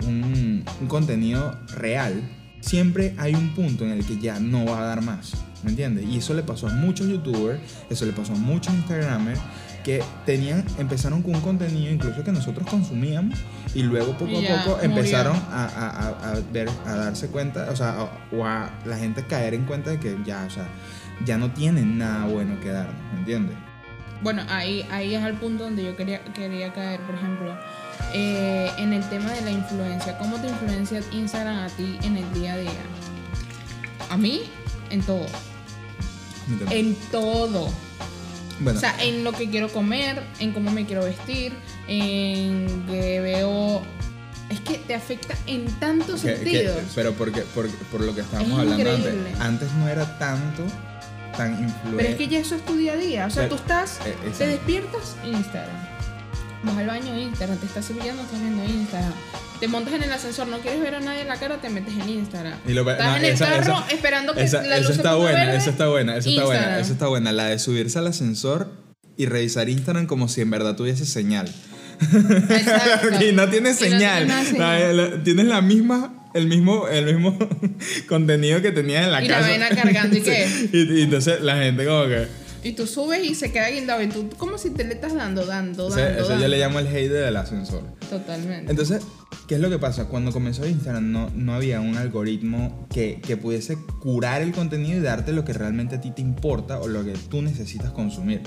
[0.05, 2.23] un, un contenido real,
[2.61, 5.33] siempre hay un punto en el que ya no va a dar más.
[5.63, 6.05] ¿Me entiendes?
[6.05, 9.41] Y eso le pasó a muchos youtubers, eso le pasó a muchos instagramers
[9.87, 13.39] que tenían, empezaron con un contenido incluso que nosotros consumíamos
[13.73, 17.75] y luego poco a poco empezaron a, a- a- a ver, a darse cuenta, o
[17.77, 20.67] sea, a- o a la gente caer en cuenta de que ya, o sea,
[21.25, 23.55] ya no tienen nada bueno que darnos, ¿me entiendes?
[24.21, 27.57] Bueno, ahí, ahí es el punto donde yo quería, quería caer, por ejemplo,
[28.13, 30.17] eh, en el tema de la influencia.
[30.17, 32.71] ¿Cómo te influencia Instagram a ti en el día a día?
[34.09, 34.41] A mí,
[34.89, 35.25] en todo.
[36.71, 37.69] En todo.
[38.59, 41.53] Bueno, O sea, en lo que quiero comer, en cómo me quiero vestir,
[41.87, 43.81] en que veo...
[44.49, 46.81] Es que te afecta en tantos que- que- sentidos.
[46.95, 50.63] pero porque, por, por lo que estábamos Es hablando antes, antes no era tanto
[51.35, 51.97] tan influente.
[51.97, 53.25] Pero es que ya eso es tu día a día.
[53.25, 54.37] O sea, Pero- tú estás, eh, exacto.
[54.37, 55.75] te despiertas, Instagram.
[56.63, 57.57] Vas al baño, Instagram.
[57.57, 59.13] Te estás cepillando, estás viendo Instagram.
[59.59, 61.93] Te montas en el ascensor, no quieres ver a nadie en la cara, te metes
[61.95, 62.59] en Instagram.
[62.67, 64.93] Y lo- estás no, en el esa- carro esa- esperando que Esa, la luz se
[64.93, 67.31] está ponga buena, verde, esa está buena, esa está buena, esa está buena.
[67.31, 68.71] La de subirse al ascensor
[69.17, 71.51] y revisar Instagram como si en verdad tuviese señal.
[73.27, 74.27] Y no tiene Y no señal.
[74.57, 77.37] La- la- tienes la misma, el mismo, el mismo
[78.07, 79.49] contenido que tenías en la Y la casa.
[79.49, 80.69] vaina cargando, ¿y qué?
[80.71, 82.27] Y, y entonces la gente como que.
[82.67, 84.01] Y tú subes y se queda guindado.
[84.01, 86.19] Y tú, como si te le estás dando, dando, o dando.
[86.21, 87.81] eso yo le llamo el hate del ascensor.
[88.09, 88.69] Totalmente.
[88.69, 89.03] Entonces,
[89.47, 90.09] ¿qué es lo que pasa?
[90.09, 95.01] Cuando comenzó Instagram no, no había un algoritmo que, que pudiese curar el contenido y
[95.01, 98.41] darte lo que realmente a ti te importa o lo que tú necesitas consumir.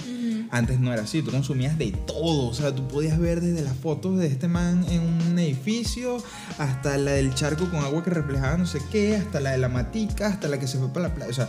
[0.50, 3.76] Antes no era así, tú consumías de todo, o sea, tú podías ver desde las
[3.76, 6.22] fotos de este man en un edificio
[6.58, 9.68] hasta la del charco con agua que reflejaba no sé qué, hasta la de la
[9.68, 11.48] matica, hasta la que se fue para la playa, o sea,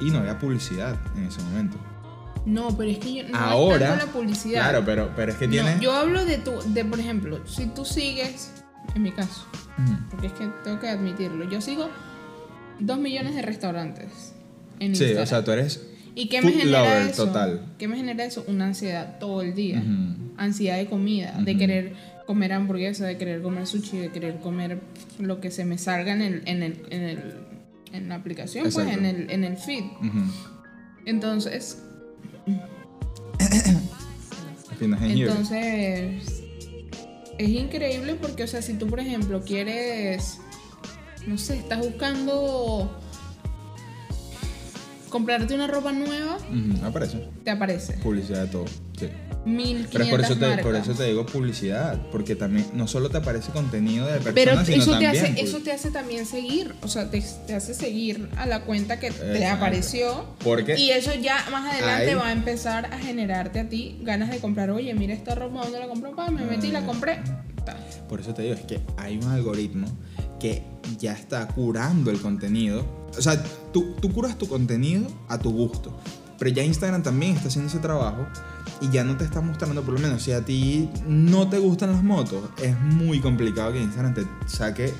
[0.00, 1.76] y no había publicidad en ese momento.
[2.46, 4.60] No, pero es que yo no Ahora, tanto la publicidad.
[4.62, 5.76] claro, pero, pero es que No, tiene...
[5.80, 8.52] yo hablo de tu, de por ejemplo, si tú sigues,
[8.94, 9.46] en mi caso,
[10.10, 11.88] porque es que tengo que admitirlo, yo sigo
[12.80, 14.32] dos millones de restaurantes
[14.80, 15.22] en Sí, Instagram.
[15.22, 15.84] o sea, tú eres...
[16.14, 17.26] ¿Y qué me genera lover eso?
[17.26, 17.66] total.
[17.78, 18.44] ¿Qué me genera eso?
[18.48, 19.80] Una ansiedad todo el día.
[20.36, 21.92] Ansiedad de comida, de querer
[22.26, 24.80] comer hamburguesa, de querer comer sushi, de querer comer
[25.20, 27.34] lo que se me salga en el, en el, en el,
[27.92, 29.84] en la aplicación, pues en el, en el feed.
[31.06, 31.78] Entonces.
[34.80, 36.42] Entonces,
[37.38, 40.38] es increíble porque, o sea, si tú, por ejemplo, quieres,
[41.26, 42.96] no sé, estás buscando
[45.08, 46.38] comprarte una ropa nueva,
[46.84, 47.28] Aparece.
[47.42, 48.64] te aparece Publicidad de todo.
[49.48, 49.54] Sí.
[49.74, 50.64] 1500 Pero por eso, te, marcas.
[50.66, 51.98] por eso te digo publicidad.
[52.12, 55.10] Porque también no solo te aparece contenido de personas, Pero sino eso te, también.
[55.24, 58.62] hace, pues, eso te hace también seguir, o sea, te, te hace seguir a la
[58.64, 59.56] cuenta que te Exacto.
[59.56, 60.24] apareció.
[60.44, 64.30] Porque Y eso ya más adelante Hay- va a empezar a generarte a ti ganas
[64.30, 64.70] de comprar.
[64.70, 66.10] Oye, mira esta ropa, ¿dónde la compré?
[66.12, 67.18] Pa, me metí y la compré.
[67.64, 67.76] Ta.
[68.08, 69.86] Por eso te digo, es que hay un algoritmo
[70.40, 70.62] que
[70.98, 72.86] ya está curando el contenido.
[73.16, 75.98] O sea, tú, tú curas tu contenido a tu gusto.
[76.38, 78.26] Pero ya Instagram también está haciendo ese trabajo
[78.80, 81.92] y ya no te está mostrando, por lo menos, si a ti no te gustan
[81.92, 84.92] las motos, es muy complicado que Instagram te saque,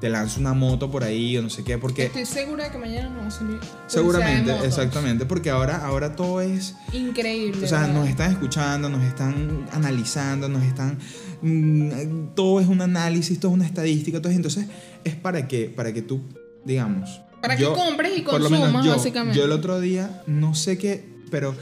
[0.00, 2.78] te lance una moto por ahí o no sé qué, porque Estoy segura de que
[2.78, 3.60] mañana no va a salir.
[3.86, 7.64] seguramente, exactamente, porque ahora, ahora todo es Increíble.
[7.64, 7.94] o sea, ¿verdad?
[7.94, 10.98] nos están escuchando, nos están analizando, nos están...
[11.42, 14.66] mm, todo es un análisis, todo es una estadística, todo es- entonces
[15.04, 16.20] es para que, para que tú,
[16.64, 17.20] digamos...
[17.40, 19.38] Para que compres y consumas, yo, básicamente.
[19.38, 21.54] Yo el otro día, no sé qué, pero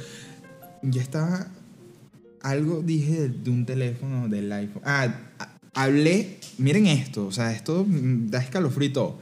[0.82, 1.48] ya estaba...
[2.40, 4.82] Algo dije de, un teléfono, del iPhone.
[4.84, 5.12] Ah,
[5.74, 8.44] hablé, miren esto, o sea, esto mm, da
[8.92, 9.18] todo.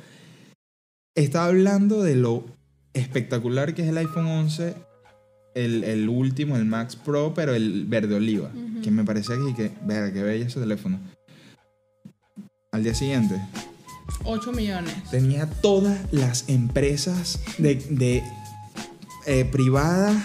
[1.14, 2.44] Estaba hablando de lo
[2.92, 4.74] espectacular que es el iPhone 11
[5.56, 8.50] el, el último, el Max Pro, pero el verde oliva.
[8.82, 11.00] Que me parece que, que verga, qué bello ese teléfono.
[12.72, 13.40] Al día siguiente,
[14.24, 14.94] 8 millones.
[15.10, 18.22] tenía todas las empresas de, de,
[19.26, 20.16] eh, privadas,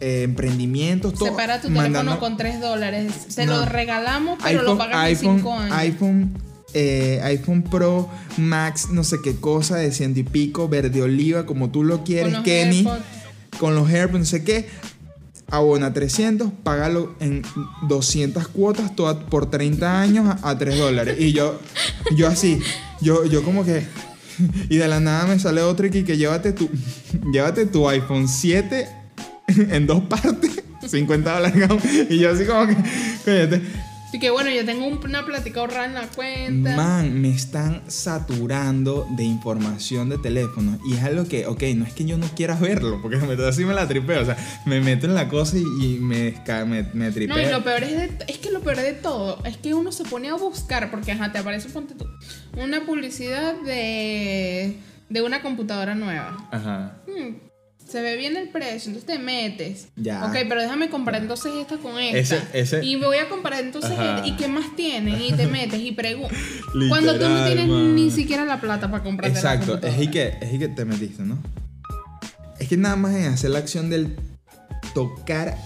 [0.00, 1.28] eh, emprendimientos, todo.
[1.30, 3.12] Separa tu mandando- teléfono con 3 dólares.
[3.28, 3.58] Se No.
[3.58, 5.76] lo regalamos, pero lo pagas iPhone, en 5 años.
[5.78, 6.38] iPhone,
[6.74, 11.70] eh, iPhone Pro Max, no sé qué cosa, de ciento y pico, verde oliva, como
[11.70, 12.78] tú lo Con quieres, los Kenny.
[12.78, 13.04] AirPods.
[13.58, 14.68] con los AirPods, no sé qué.
[15.48, 17.42] Abona 300, págalo en
[17.88, 21.16] 200 cuotas toda- por 30 años a, a 3 dólares.
[21.20, 21.58] Y yo,
[22.16, 22.58] yo así,
[23.00, 23.84] yo, yo como que...
[24.68, 26.68] Y de la nada me sale otro y que, llévate, tu,
[27.32, 28.86] llévate tu iPhone 7
[29.70, 31.68] en dos partes, 50 dólares.
[32.10, 32.76] Y yo así como que...
[34.08, 36.76] Así que bueno, yo tengo un- una plática ahorrada en la cuenta.
[36.76, 40.78] Man, me están saturando de información de teléfono.
[40.88, 43.64] Y es algo que, ok, no es que yo no quiera verlo, porque me, así
[43.64, 44.22] me la tripeo.
[44.22, 46.34] O sea, me meto en la cosa y, y me,
[46.66, 47.36] me, me tripeo.
[47.36, 49.90] No, y lo peor es, de- es que lo peor de todo es que uno
[49.92, 52.06] se pone a buscar, porque ajá, te aparece, ponte tú,
[52.56, 54.76] una publicidad de,
[55.08, 56.48] de una computadora nueva.
[56.52, 56.98] Ajá.
[57.06, 57.34] Hmm,
[57.88, 59.88] se ve bien el precio, entonces te metes.
[59.96, 60.24] Ya.
[60.26, 62.36] Ok, pero déjame comparar entonces esta con esta.
[62.36, 64.16] Ese- ese- Y me voy a comparar entonces Ajá.
[64.16, 66.36] esta, y qué más tienen y te metes y preguntas.
[66.88, 67.94] Cuando tú no tienes man.
[67.94, 70.84] ni siquiera la plata para comprarte la Exacto, es y que, es y que te
[70.84, 71.38] metiste, ¿no?
[72.58, 74.16] Es que nada más en hacer la acción del
[74.94, 75.56] tocar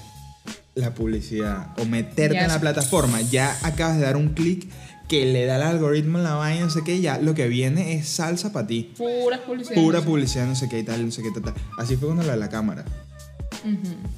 [0.75, 4.69] la publicidad o meterte Ya en la plataforma, ya acabas de dar un clic
[5.11, 7.95] que le da el algoritmo en la vaina, no sé qué, ya lo que viene
[7.95, 8.93] es salsa para ti.
[8.97, 9.83] Puras publicidades.
[9.83, 11.55] Pura publicidad, no sé qué y tal, no sé qué tal, tal.
[11.79, 12.85] Así fue cuando la de la cámara.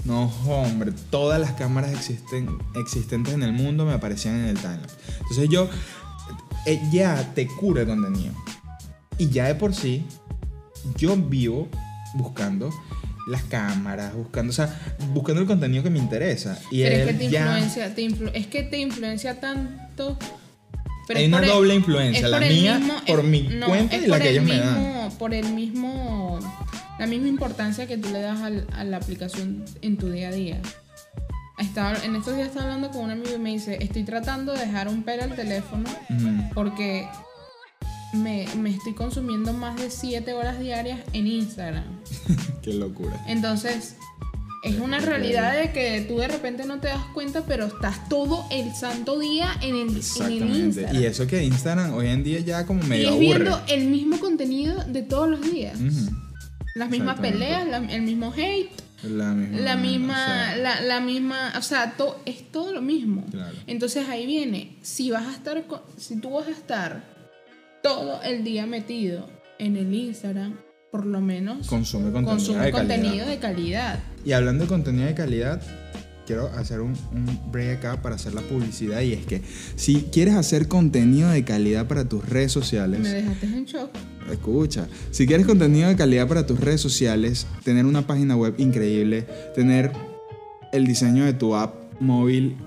[0.05, 4.87] No, hombre, todas las cámaras existen, existentes en el mundo me aparecían en el timeline.
[5.23, 5.69] Entonces yo,
[6.67, 8.35] eh, ya te cura contenido.
[9.19, 10.05] Y ya de por sí,
[10.97, 11.69] yo vivo
[12.15, 12.71] buscando
[13.29, 16.59] las cámaras, buscando, o sea, buscando el contenido que me interesa.
[16.71, 20.19] Y Pero es que te ya- influencia, te influ- es que te influencia tanto.
[21.07, 24.07] Pero Hay una el- doble influencia, la mía mismo- por es- mi no, cuenta y
[24.07, 25.11] la que el ellos me mismo- dan.
[25.19, 26.39] Por el mismo.
[26.99, 30.33] La misma importancia que tú le das al- a la aplicación en tu día a
[30.33, 30.61] día.
[31.59, 34.61] Estaba, en estos días estaba hablando con un amigo y me dice: Estoy tratando de
[34.67, 35.89] dejar un pelo al teléfono
[36.55, 37.07] porque
[38.13, 41.85] me, me estoy consumiendo más de 7 horas diarias en Instagram.
[42.63, 43.19] Qué locura.
[43.27, 43.97] Entonces,
[44.63, 48.45] es una realidad de que tú de repente no te das cuenta, pero estás todo
[48.51, 50.59] el santo día en el, en el Exactamente.
[50.59, 51.03] Instagram.
[51.03, 53.27] Y eso que Instagram hoy en día ya como Y medio es aburre.
[53.27, 55.79] viendo el mismo contenido de todos los días.
[56.75, 58.71] Las mismas peleas, la- el mismo hate,
[59.03, 59.59] La misma.
[59.61, 63.27] la misma, o sea, la, la misma, o sea, to- es todo lo mismo.
[63.31, 63.57] Claro.
[63.67, 65.63] Entonces ahí viene, si vas a estar,
[65.99, 67.03] si tú vas a estar
[67.83, 70.57] todo el día metido en el Instagram,
[70.93, 72.79] por lo menos Consume contenido consume de calidad.
[72.97, 74.01] contenido de calidad.
[74.27, 75.63] Y hablando de contenido de calidad,
[76.27, 79.01] quiero hacer un, un break acá para hacer la publicidad.
[79.01, 79.41] Y es que
[79.75, 83.89] si quieres hacer contenido de calidad para tus redes sociales, Me dejaste en shock.
[84.31, 89.27] escucha, si quieres contenido de calidad para tus redes sociales, tener una página web increíble,
[89.55, 89.93] tener
[90.75, 92.59] el diseño de tu app móvil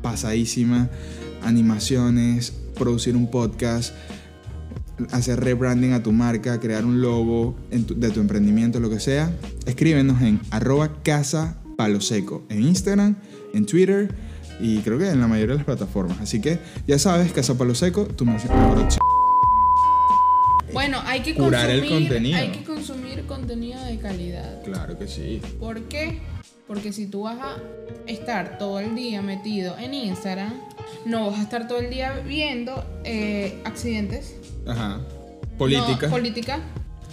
[0.00, 0.88] pasadísima,
[1.42, 3.92] animaciones, producir un podcast,
[5.12, 7.54] hacer rebranding a tu marca, crear un logo
[7.86, 9.30] tu- de tu emprendimiento, lo que sea,
[9.66, 13.16] escríbenos en arroba casa palo seco en Instagram,
[13.52, 14.14] en Twitter
[14.60, 16.20] y creo que en la mayoría de las plataformas.
[16.20, 19.00] Así que ya sabes, Casa Palo Seco, tu mejor opción.
[20.72, 22.38] Bueno, hay que Curar el consumir, contenido.
[22.38, 24.62] hay que consumir contenido de calidad.
[24.64, 25.40] Claro que sí.
[25.60, 26.20] ¿Por qué?
[26.66, 27.56] Porque si tú vas a
[28.10, 30.52] estar todo el día metido en Instagram,
[31.06, 34.34] no vas a estar todo el día viendo eh, accidentes.
[34.66, 35.00] Ajá.
[35.58, 36.06] Política.
[36.08, 36.60] No, política.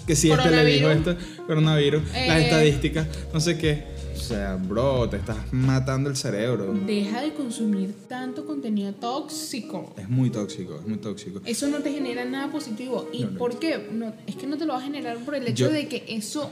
[0.07, 1.15] que si este le dijo esto,
[1.47, 2.43] coronavirus, las Eh.
[2.45, 3.83] estadísticas, no sé qué.
[4.15, 6.73] O sea, bro, te estás matando el cerebro.
[6.85, 9.93] Deja de consumir tanto contenido tóxico.
[9.97, 11.41] Es muy tóxico, es muy tóxico.
[11.45, 13.09] Eso no te genera nada positivo.
[13.13, 13.37] ¿Y No, no.
[13.37, 13.89] por qué?
[13.91, 16.03] No, es que no te lo va a generar por el hecho Yo- de que
[16.07, 16.51] eso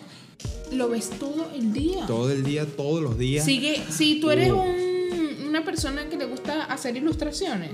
[0.73, 2.05] lo ves todo el día.
[2.05, 3.45] Todo el día, todos los días.
[3.45, 4.57] Sigue, si tú eres Uh.
[4.59, 7.71] un- una persona que le gusta hacer ilustraciones,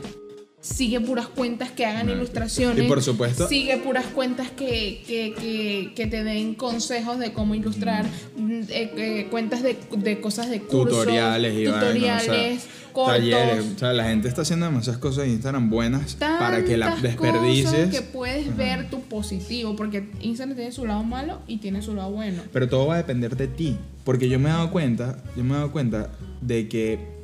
[0.65, 2.83] sigue puras cuentas que hagan ilustraciones.
[2.83, 7.53] Y por supuesto- Sigue puras cuentas que, que, que, que te den consejos de cómo
[7.53, 12.91] ilustrar, mm, eh, eh, cuentas de, de cosas de curso, tutoriales y tutoriales, o sea,
[12.93, 13.13] cortos.
[13.15, 13.65] talleres.
[13.75, 17.03] O sea, la gente está haciendo demasiadas cosas en Instagram buenas para que la tantas
[17.03, 17.71] desperdicies.
[17.71, 21.93] cosas que puedes ver tu positivo, porque Instagram tiene su lado malo y tiene su
[21.93, 22.41] lado bueno.
[22.51, 23.77] Pero todo va a depender de ti.
[24.03, 26.09] Porque yo me he dado cuenta, yo me he dado cuenta
[26.41, 27.14] de que,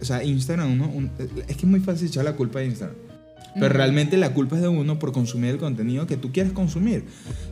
[0.00, 1.10] o sea, Instagram, uno, un-
[1.48, 2.96] es que es muy fácil echar la culpa de Instagram.
[3.54, 7.04] Pero realmente la culpa es de uno por consumir el contenido que tú quieres consumir.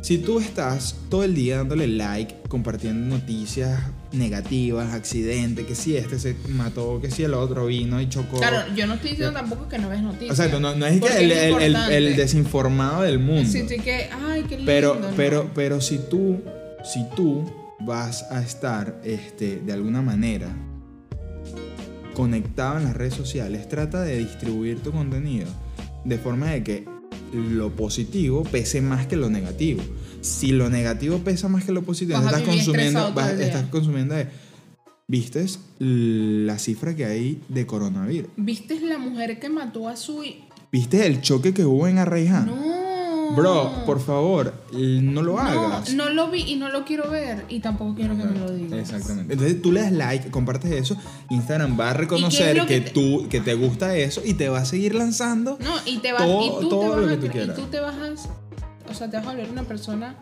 [0.02, 3.80] Si tú estás todo el día dándole like, compartiendo noticias
[4.12, 8.36] negativas, accidentes, que si este se mató, que si el otro vino y chocó.
[8.36, 10.30] Claro, yo no estoy diciendo tampoco que no ves noticias.
[10.38, 13.50] Exacto, no, no es que el, es el- el- el desinformado del mundo.
[13.50, 14.66] Sí, sí, que, ay, qué lindo.
[14.70, 15.08] Pero, no.
[15.16, 16.40] pero, pero si tú,
[16.84, 20.54] si tú vas a estar este, de alguna manera
[22.16, 25.46] conectado en las redes sociales, trata de distribuir tu contenido
[26.06, 26.84] de forma de que
[27.34, 29.82] lo positivo pese más que lo negativo.
[30.22, 34.28] Si lo negativo pesa más que lo positivo, Vas estás consumiendo, vas- estás consumiendo de,
[35.08, 38.30] ¿Vistes la cifra que hay de coronavirus?
[38.36, 40.24] ¿Viste la mujer que mató a su...
[40.72, 42.46] ¿Viste el choque que hubo en Arraiján?
[42.46, 42.85] No.
[43.34, 45.92] Bro, por favor, no lo hagas.
[45.94, 48.78] no lo vi y no lo quiero ver y tampoco quiero que me lo digas.
[48.80, 49.32] Exactamente.
[49.32, 50.96] Entonces tú le das like, compartes eso,
[51.30, 54.58] Instagram va a reconocer que, que te- tú que te gusta eso y te va
[54.60, 55.58] a seguir lanzando.
[55.60, 57.32] No, y te vas Todo- y tú todo te vas lo que tú cre- y
[57.32, 57.56] quieras.
[57.56, 60.14] tú te vas a o sea, te vas a volver una persona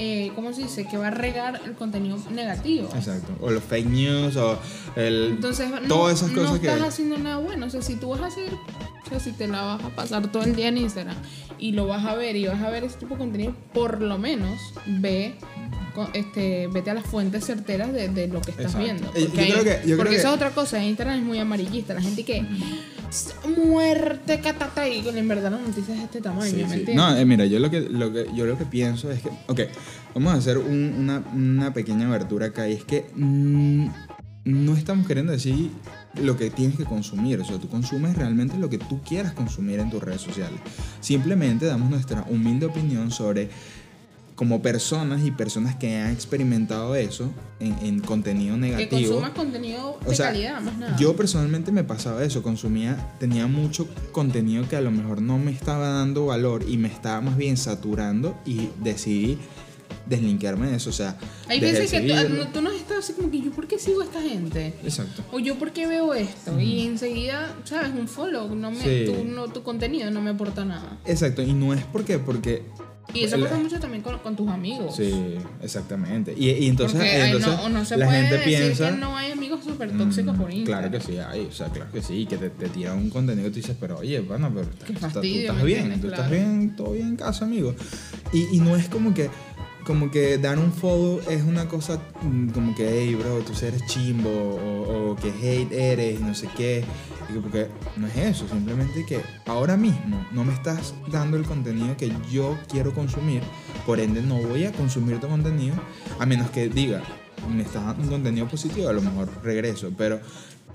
[0.00, 0.86] eh, ¿cómo se dice?
[0.86, 2.88] que va a regar el contenido negativo.
[2.94, 3.32] Exacto.
[3.40, 4.56] O los fake news o
[4.94, 7.66] el Entonces, no, todas esas no cosas que estás haciendo nada bueno.
[7.66, 8.48] O sea, si tú vas a hacer,
[9.04, 11.16] o sea, si te la vas a pasar todo el día en Instagram
[11.58, 14.18] y lo vas a ver y vas a ver ese tipo de contenido, por lo
[14.18, 15.34] menos ve,
[16.14, 18.84] este, vete a las fuentes certeras de, de lo que estás Exacto.
[18.84, 19.14] viendo.
[19.14, 20.84] Yo Porque, hay- creo que- yo porque creo esa que- es otra cosa.
[20.84, 21.94] Instagram es muy amarillista.
[21.94, 22.44] La gente que
[23.66, 26.50] muerte, catata, y en verdad la noticia es de este tamaño.
[26.50, 26.74] Sí, ¿me sí.
[26.80, 26.94] entiendes?
[26.96, 29.60] No, eh, mira, yo lo que, lo que yo lo que pienso es que, ok,
[30.14, 35.32] vamos a hacer un- una, una pequeña abertura acá y es que no estamos queriendo
[35.32, 35.70] decir
[36.22, 39.80] lo que tienes que consumir, o sea, tú consumes realmente lo que tú quieras consumir
[39.80, 40.60] en tus redes sociales.
[41.00, 43.50] Simplemente damos nuestra humilde opinión sobre
[44.38, 47.28] como personas y personas que han experimentado eso
[47.58, 49.10] en, en contenido que negativo.
[49.10, 50.96] consumas contenido de O sea, calidad, más nada.
[50.96, 55.50] Yo personalmente me pasaba eso, consumía, tenía mucho contenido que a lo mejor no me
[55.50, 59.38] estaba dando valor y me estaba más bien saturando y decidí
[60.08, 61.16] deslinkearme de eso, o sea,
[61.48, 62.14] Hay veces que tú,
[62.52, 64.74] tú no has estado así como que yo, ¿por qué sigo a esta gente?
[64.82, 65.22] Exacto.
[65.32, 66.58] O yo, ¿por qué veo esto?
[66.60, 67.90] Y enseguida, ¿sabes?
[67.98, 69.04] Un follow, no me, Sí.
[69.12, 70.98] tu, no, tu contenido no me aporta nada.
[71.04, 72.62] Exacto, y no es porque, porque...
[73.14, 74.94] Y eso pasa mucho también con, con tus amigos.
[74.96, 75.10] Sí,
[75.62, 76.34] exactamente.
[76.36, 78.90] Y, y entonces, Porque entonces no, no se la puede gente decir piensa...
[78.90, 80.90] que no hay amigos súper tóxicos por Mm, Instagram.
[80.90, 83.48] Claro que sí, hay, o sea, claro que sí, que te, te tiran un contenido
[83.48, 85.78] y tú dices, pero oye, bueno, pero Qué tú estás- tú fastidio, estás ¿me bien,
[85.90, 86.00] entiendes?
[86.02, 86.44] tú estás Claro.
[86.44, 87.74] bien, todo bien en casa, amigo.
[88.34, 89.30] Y, y no es como que,
[89.88, 93.86] como que dar un follow es una cosa mm, como que, hey, bro, tú eres
[93.86, 96.84] chimbo, o, o que hate eres, no sé qué.
[97.30, 101.44] Y que porque no es eso, simplemente que ahora mismo no me estás dando el
[101.44, 103.40] contenido que yo quiero consumir,
[103.86, 105.74] por ende no voy a consumir tu contenido,
[106.18, 107.02] a menos que diga,
[107.50, 110.20] me estás dando un contenido positivo, a lo mejor regreso, pero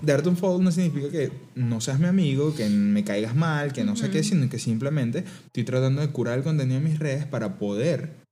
[0.02, 3.84] darte un follow no significa que no seas mi amigo, que me caigas mal, que
[3.84, 7.26] no sé qué, sino que simplemente estoy tratando de curar el contenido en mis redes
[7.26, 8.23] para poder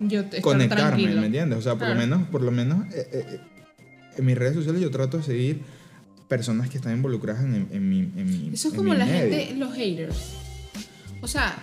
[0.00, 1.20] Yo conectarme, tranquilo.
[1.20, 1.58] ¿me entiendes?
[1.58, 2.00] O sea, por lo Claro.
[2.00, 3.40] menos, por lo menos eh, eh, eh,
[4.16, 5.60] en mis redes sociales yo trato de seguir
[6.26, 9.36] personas que están involucradas en, en mi en mi Eso es como la medio.
[9.36, 10.16] gente, los haters.
[11.20, 11.54] O sea,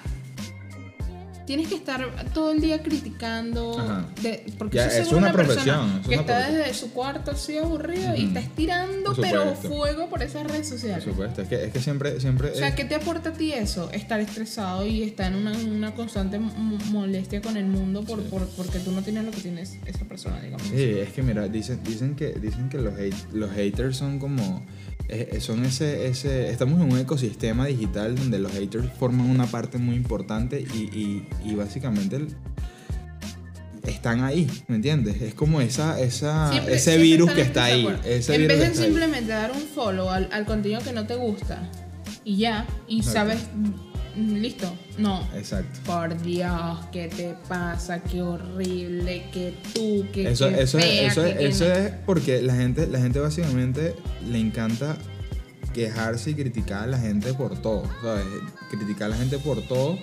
[1.48, 2.06] tienes que estar
[2.36, 3.76] todo el día criticando.
[4.22, 6.58] De- porque Ya, eso es seguro una profesión, es que una está profesión.
[6.60, 10.78] desde su cuarto así aburrido y está estirando, Por pero fuego por esas redes Por
[10.78, 11.04] sociales.
[11.04, 13.54] supuesto, es que, es que siempre, siempre O sea, es- ¿qué te aporta a ti
[13.54, 13.90] eso?
[13.92, 18.80] Estar estresado y estar en una, una constante molestia con el mundo por, por- porque
[18.80, 20.68] tú no tienes lo que tienes esa persona, digamos.
[20.68, 24.66] Sí, es que mira, dicen, dicen que, dicen que los, hate- los haters son como.
[25.10, 26.50] eh, son ese, ese.
[26.50, 31.28] Estamos en un ecosistema digital donde los haters forman una parte muy importante y, y,
[31.46, 32.36] y básicamente el-
[33.86, 35.22] están ahí, ¿me entiendes?
[35.22, 37.88] Es como esa, esa, Siempre- ese siempre virus que está ahí.
[38.06, 38.88] Ese en virus vez de está ahí.
[38.88, 41.70] simplemente dar un follow al, al contenido que no te gusta
[42.26, 43.14] y ya, y Exacto.
[43.20, 43.40] sabes,
[44.18, 45.26] mm, listo, no.
[45.38, 45.80] Exacto.
[45.86, 48.02] Por Dios, ¿qué te pasa?
[48.04, 51.74] Qué horrible, que tú, que Eso, qué eso, es, eso, que- es, que eso no.
[51.74, 53.96] es porque la gente, la gente básicamente
[54.30, 54.98] le encanta
[55.74, 58.26] quejarse y criticar a la gente por todo, ¿sabes?
[58.70, 59.98] Criticar a la gente por todo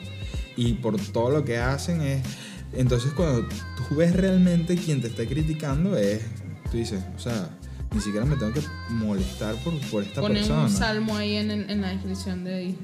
[0.56, 2.22] y por todo lo que hacen es...
[2.72, 3.46] Entonces cuando
[3.88, 6.20] tú ves realmente quien te está criticando es...
[6.70, 7.50] Tú dices, o sea,
[7.94, 10.62] ni siquiera me tengo que molestar por, por esta Ponen persona.
[10.64, 12.76] un salmo ahí en, en la descripción de el-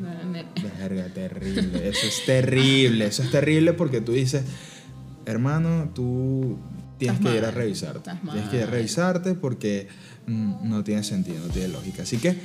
[0.79, 1.89] Verga, terrible.
[1.89, 3.07] Eso es terrible.
[3.07, 4.45] Eso es terrible porque tú dices,
[5.27, 6.59] hermano, tú
[6.99, 7.99] tienes Estás que ir a revisarte.
[7.99, 9.89] estás Tienes que ir a revisarte porque
[10.27, 12.03] mm, no tiene sentido, no tiene lógica.
[12.05, 12.37] Así que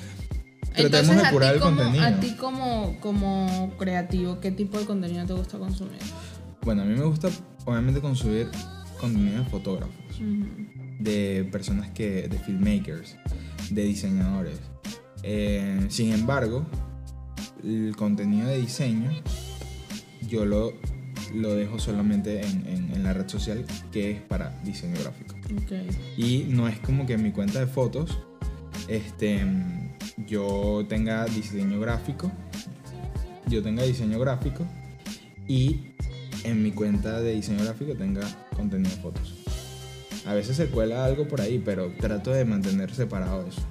[0.76, 2.06] tratemos Entonces, de curar el como, contenido.
[2.06, 6.00] a ti como, como creativo, ¿qué tipo de contenido te gusta consumir?
[6.64, 7.30] Bueno, a mí me gusta
[7.66, 8.48] obviamente consumir
[9.00, 9.94] contenido de fotógrafos,
[11.00, 13.16] de personas que, de filmmakers,
[13.70, 14.60] de diseñadores.
[15.24, 16.66] Eh, sin embargo,
[17.64, 19.12] el contenido de diseño
[20.28, 20.74] yo lo,
[21.34, 25.36] lo dejo solamente en, en- en la red social que es para diseño gráfico.
[26.18, 28.18] Y no es como que en mi cuenta de fotos
[28.88, 29.44] este,
[30.28, 32.32] yo tenga diseño gráfico,
[33.48, 34.66] yo tenga diseño gráfico
[35.48, 35.94] y
[36.44, 38.22] en mi cuenta de diseño gráfico tenga
[38.56, 39.34] contenido de fotos.
[40.26, 43.62] A veces se cuela algo por ahí, pero trato de mantener separado eso.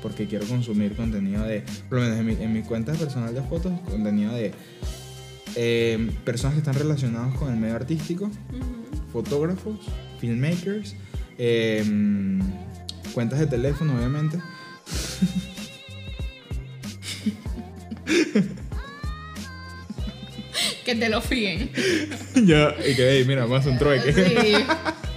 [0.00, 3.42] Porque quiero consumir contenido de, por lo menos en mi, en mi cuenta personal de
[3.42, 4.52] fotos, contenido de
[5.56, 8.30] eh, personas que están relacionadas con el medio artístico,
[9.12, 9.78] fotógrafos,
[10.20, 10.94] filmmakers,
[11.38, 11.84] eh,
[13.12, 14.38] cuentas de teléfono, obviamente.
[20.84, 21.70] que te lo fíen.
[22.46, 24.12] Yo, y que, "Ey, mira, vamos a hacer un trueque.
[24.12, 24.54] Sí.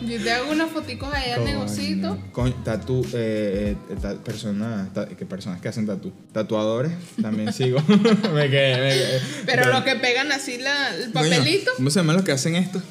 [0.05, 1.51] Yo te hago unas foticos ahí al Coño.
[1.53, 2.17] negocito.
[2.33, 6.11] Coño, tatu, eh, eh, ta- personas, ta- que personas que hacen tatu.
[6.33, 6.91] Tatuadores,
[7.21, 7.81] también sigo.
[7.87, 9.21] me quedé, me quedé.
[9.45, 11.71] Pero los que pegan así la, el Coño, papelito.
[11.77, 12.81] ¿Cómo se llaman los que hacen esto?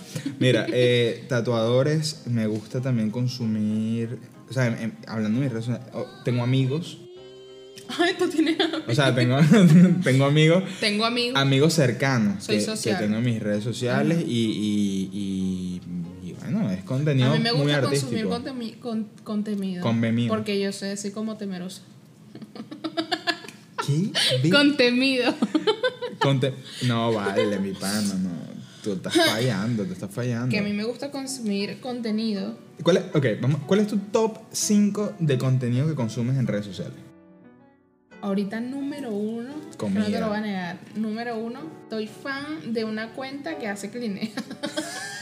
[0.40, 4.18] Mira, eh, tatuadores, me gusta también consumir.
[4.48, 5.90] O sea, em- em, hablando de mis redes sociales,
[6.24, 6.98] tengo amigos.
[7.98, 8.56] Ay, tú tienes.
[8.88, 9.36] O sea, tengo,
[10.04, 10.62] tengo amigos.
[10.80, 11.38] Tengo amigos.
[11.40, 12.96] Amigos cercanos Soy que, social.
[12.98, 15.80] que tengo en mis redes sociales y, y, y,
[16.28, 18.30] y bueno, es contenido A mí me gusta consumir artístico.
[18.30, 19.82] contemi- con- contenido.
[20.28, 21.82] Porque yo soy así como temerosa.
[23.86, 24.50] ¿Qué?
[24.50, 25.34] Contenido.
[26.20, 26.54] conte-
[26.86, 28.30] no, vale, mi pana, no.
[28.82, 30.48] Tú estás fallando, te estás fallando.
[30.48, 32.56] que a mí me gusta consumir contenido.
[32.82, 36.66] ¿Cuál es, ok, vamos, ¿cuál es tu top 5 de contenido que consumes en redes
[36.66, 36.96] sociales?
[38.22, 40.00] Ahorita número uno, Comida.
[40.00, 40.78] no te lo voy a negar.
[40.94, 44.22] Número uno, estoy fan de una cuenta que hace clinea.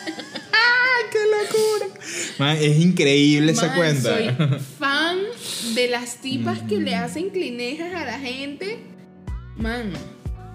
[0.07, 2.01] ¡Ay, qué locura!
[2.39, 4.15] Man, es increíble esa cuenta.
[4.15, 5.19] Soy fan
[5.75, 8.81] de las tipas que le hacen clinejas a la gente.
[9.57, 9.93] Man,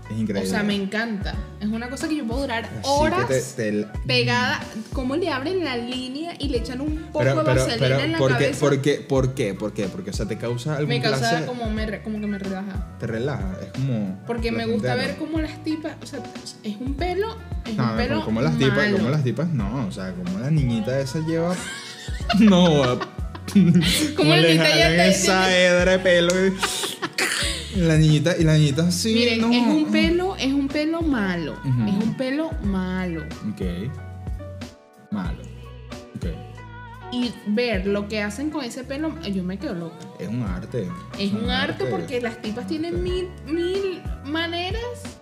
[0.10, 0.47] Es increíble.
[0.47, 1.34] o sea, me encanta.
[1.60, 3.41] Es una cosa que yo puedo durar Así horas te-
[3.72, 4.60] te- pegada.
[4.93, 7.99] ¿Cómo le abren la línea y le echan un poco pero, de pero, vaselina pero,
[8.01, 8.60] en la ¿por qué, cabeza?
[8.60, 9.53] por, qué, ¿por qué?
[9.56, 9.88] ¿Por qué?
[9.88, 12.88] Porque, o sea, te causa algún me causa placer, como, me, como que me relaja.
[12.99, 14.20] te relaja, es como...
[14.28, 16.20] Porque me gusta ver cómo las tipas, o sea,
[16.64, 17.36] es un pelo,
[17.66, 20.38] es No, un no, pelo como las tipas, como las tipas, no, o sea, como
[20.39, 21.56] la niñita esa lleva...
[22.39, 22.99] no,
[24.16, 26.45] como le jalan esa hedra de pelo.
[26.47, 26.53] y
[27.82, 29.52] la niñita, y la niñita así, Miren, no.
[29.52, 33.24] es un pelo, es un pelo malo, es un pelo malo.
[33.50, 33.92] Ok.
[35.12, 35.55] Malo.
[37.18, 39.95] Y ver lo que hacen con ese pelo, yo me quedo loca.
[40.20, 40.89] Es un arte.
[41.18, 44.82] Es un arte porque las tipas tienen mil, mil maneras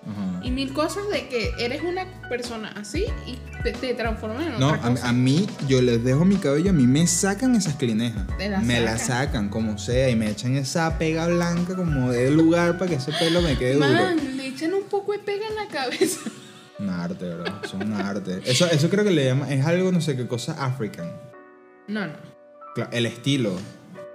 [0.10, 0.42] Ajá.
[0.44, 4.70] y mil cosas de que eres una persona así y te, te transformas en No,
[4.70, 5.10] otra a, cosa.
[5.10, 8.26] a mí, yo les dejo mi cabello, a mí me sacan esas clinejas.
[8.40, 9.26] La me la sacan.
[9.28, 13.12] sacan como sea y me echan esa pega blanca como de lugar para que ese
[13.12, 13.88] pelo me quede duro.
[13.88, 16.20] Man, le echan un poco de pega en la cabeza.
[16.80, 17.26] Un arte.
[17.64, 18.42] Eso es un arte.
[18.46, 21.12] Eso, eso creo que le llaman, es algo, no sé qué cosa, African.
[21.94, 22.14] No, no.
[22.92, 23.54] El estilo.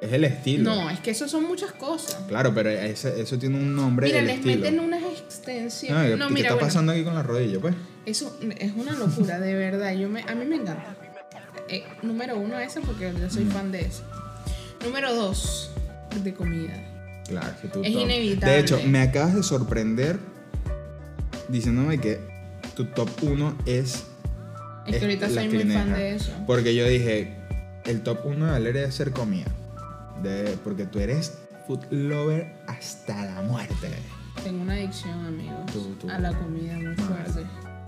[0.00, 0.74] Es el estilo.
[0.74, 2.16] No, es que eso son muchas cosas.
[2.28, 4.06] Claro, pero ese- eso tiene un nombre.
[4.06, 4.56] Mira, el les estilo.
[4.56, 6.10] meten unas No, extensiones.
[6.12, 7.74] ¿qué- No, ¿Qué mira, está bueno, pasando aquí con la rodilla, pues?
[8.06, 9.92] eso es una locura, de verdad.
[9.94, 10.94] Yo me, a mí me encanta.
[11.68, 14.02] Eh, número uno, ese, porque yo soy fan de eso.
[14.84, 15.70] Número dos,
[16.22, 16.74] de comida.
[17.28, 18.02] Claro, que tú Es top.
[18.02, 18.54] inevitable.
[18.54, 20.18] De hecho, me acabas de sorprender
[21.48, 22.20] diciéndome que
[22.74, 24.04] tu top 1 es.
[24.86, 26.32] Es que ahorita soy muy fan de eso.
[26.46, 27.34] Porque yo dije,
[27.89, 29.47] el top 1 de Valeria debe ser comida.
[30.22, 33.91] De, porque tú eres food lover hasta la muerte.
[34.45, 36.09] Tengo una adicción, amigos, Tú, tú.
[36.11, 37.45] a la comida muy fuerte.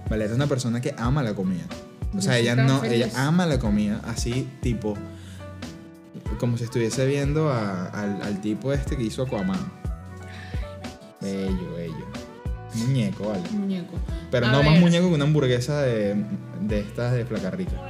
[0.09, 1.65] Valeria es una persona que ama la comida.
[2.13, 3.07] O Yo sea, ella no, feliz.
[3.07, 4.97] ella ama la comida así, tipo.
[6.39, 9.59] Como si estuviese viendo a- al, al tipo este que hizo Aquaman.
[11.21, 12.07] Bello, bello.
[12.75, 13.43] Muñeco, vale.
[13.51, 13.95] Muñeco.
[14.31, 16.25] Pero A no más muñeco que una hamburguesa de,
[16.63, 17.73] de estas de flaca rica.
[17.73, 17.89] Coño, claro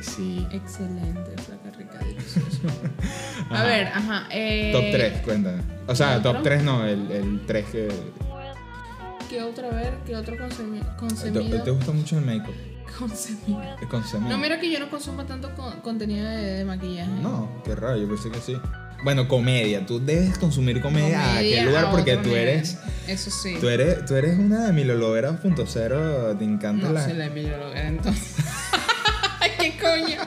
[0.00, 0.46] que sí.
[0.52, 2.60] Excelente, flaca rica, delicioso.
[3.50, 4.26] A ver, ajá.
[4.30, 5.62] Eh, Top 3, cuéntame.
[5.86, 6.32] O sea, ¿otro?
[6.34, 7.88] top 3 no, el, el 3 que.
[9.28, 9.94] ¿Qué otro, a ver?
[10.04, 11.62] ¿Qué otro consumi- ¿Te, consumido?
[11.62, 12.54] te gusta mucho el make-up?
[12.98, 14.28] Consumido.
[14.28, 17.10] No, mira que yo no consumo tanto con- contenido de, de maquillaje.
[17.22, 18.56] No, qué raro, yo pensé que sí.
[19.04, 19.86] Bueno, comedia.
[19.86, 22.76] Tú debes consumir comedia, a qué Comedia lugar a porque tú eres.
[23.06, 23.56] Eso sí.
[23.60, 27.04] Tú eres, tú eres una de Milolovera punto cero, te encanta no la.
[27.04, 28.34] se la Emilio Lovera, entonces.
[29.60, 30.20] ¿Qué coño?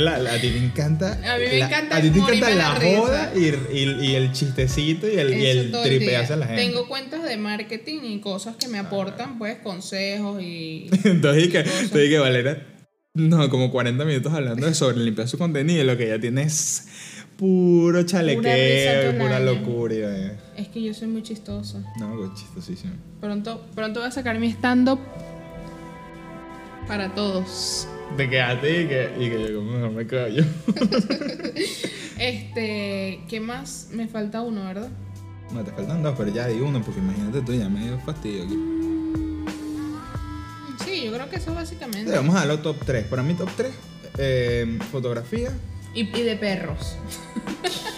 [0.00, 1.12] La, la- a ti te encanta.
[1.12, 3.44] A mí me la- encanta A ti te encanta la joda y,
[3.76, 6.62] y- y el chistecito y el, y el tripearse a la gente.
[6.64, 10.88] Tengo cuentas de marketing y cosas que me aportan, pues, consejos y.
[11.04, 12.66] Entonces, que, entonces, que Valera,
[13.14, 16.42] no, como 40 minutos hablando de sobre limpiar su contenido y lo que ella tiene
[16.42, 16.86] es
[17.36, 19.40] puro chalequeo, pura tonalla.
[19.40, 20.32] locura.
[20.56, 21.78] Es que yo soy muy chistosa.
[22.00, 22.92] No, pues chistosísimo.
[23.20, 24.98] Pronto, pronto voy a sacar mi stand-up
[26.88, 27.86] para todos.
[28.16, 30.44] Te quedaste y que, y que yo como no me callo.
[32.18, 33.90] Este, ¿qué más?
[33.92, 34.88] Me falta uno, ¿verdad?
[35.52, 38.42] No, te faltan dos, pero ya di uno, porque imagínate tú, ya me dio fastidio
[38.42, 38.58] aquí.
[40.84, 42.00] Sí, yo creo que eso básicamente.
[42.00, 43.04] Entonces, vamos a los top 3.
[43.04, 43.72] Para mí, top 3,
[44.18, 45.52] eh, fotografía.
[45.94, 46.96] Y, y de perros.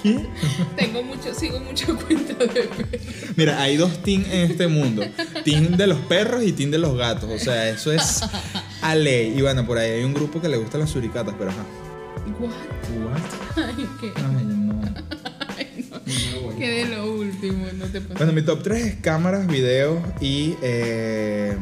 [0.76, 3.00] Tengo mucho, sigo mucha cuenta de perros.
[3.36, 5.02] Mira, hay dos team en este mundo.
[5.44, 7.30] Team de los perros y team de los gatos.
[7.30, 8.22] O sea, eso es
[8.82, 9.34] a ley.
[9.36, 11.64] Y bueno, por ahí hay un grupo que le gustan las suricatas, pero ajá.
[12.38, 12.50] What?
[13.04, 13.66] What?
[13.76, 14.12] Ay, qué.
[14.16, 14.80] Ay, no.
[15.56, 16.56] Ay, no.
[16.58, 18.14] Que de lo último, no te pasa.
[18.18, 20.54] Bueno, mi top 3 es cámaras, videos y.
[20.62, 21.56] Eh,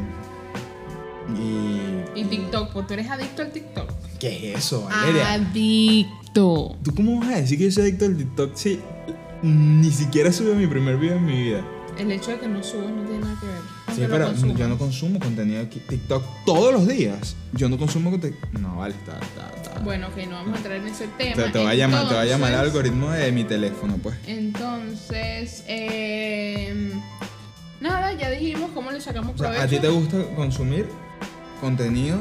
[1.37, 2.19] y.
[2.19, 3.89] Y TikTok, porque tú eres adicto al TikTok.
[4.19, 5.33] ¿Qué es eso, Valeria?
[5.33, 6.77] Adicto.
[6.83, 8.79] ¿Tú cómo vas a decir que yo soy adicto al TikTok si
[9.41, 11.63] ni siquiera subí mi primer video en mi vida?
[11.99, 13.95] El hecho de que no subas no tiene nada que ver.
[13.95, 17.35] Sí, pero yo no consumo contenido de TikTok todos los días.
[17.53, 18.39] Yo no consumo contenido.
[18.59, 19.79] No, vale, está, está, está.
[19.81, 21.35] Bueno, ok, no vamos a entrar en ese tema.
[21.35, 24.15] te, te va a llamar, te va a llamar el algoritmo de mi teléfono, pues.
[24.27, 26.93] Entonces, eh,
[27.81, 29.63] nada, ya dijimos cómo le sacamos O sea, provecho.
[29.63, 30.87] ¿a ti te gusta consumir
[31.59, 32.17] contenido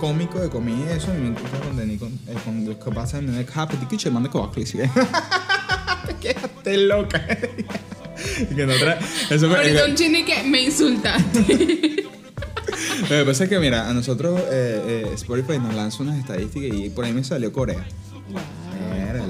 [0.00, 1.12] cómico de comida y eso?
[1.12, 4.28] A mí me gusta contenido con, eh, lo que pasa en el happy kitchen, manda
[4.28, 4.78] coacle, ¿sí?
[6.06, 7.24] Te quedaste loca.
[8.56, 8.98] que no trae.
[9.30, 12.04] Eso me, Ahorita un chino que me insultaste.
[13.02, 16.76] Lo que pasa es que, mira, a nosotros eh, eh, Spotify nos lanza unas estadísticas
[16.76, 17.84] y por ahí me salió Corea.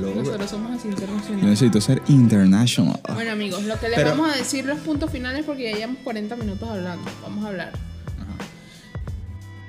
[0.01, 0.21] Loco.
[0.21, 1.45] Nosotros somos así Yo internacionales.
[1.45, 3.01] necesito ser international.
[3.15, 5.99] Bueno, amigos, lo que les Pero- vamos a decir los puntos finales porque ya llevamos
[6.03, 7.11] 40 minutos hablando.
[7.23, 7.73] Vamos a hablar.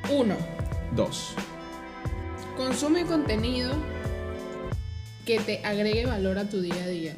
[0.10, 0.36] Uno,
[0.96, 1.34] Dos.
[2.58, 3.74] consume contenido
[5.26, 7.16] que te agregue valor a tu día a día.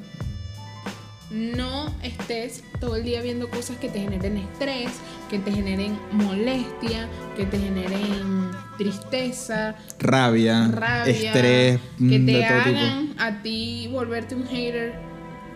[1.30, 4.92] No estés todo el día viendo cosas que te generen estrés,
[5.30, 12.46] que te generen molestia, que te generen tristeza, Rabia, rabia, estrés, que mm, te de
[12.46, 14.94] hagan a ti volverte un hater.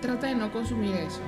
[0.02, 1.22] Trata de no consumir eso.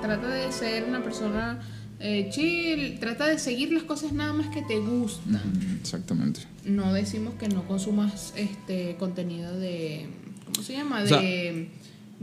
[0.00, 1.58] Trata de ser una persona
[1.98, 2.98] eh, chill.
[3.00, 5.34] Trata de seguir las cosas nada más que te gustan.
[5.34, 6.40] Mm, Exactamente.
[6.64, 10.06] No decimos que no consumas este contenido de.
[10.44, 11.00] ¿Cómo se llama?
[11.02, 11.20] O sea-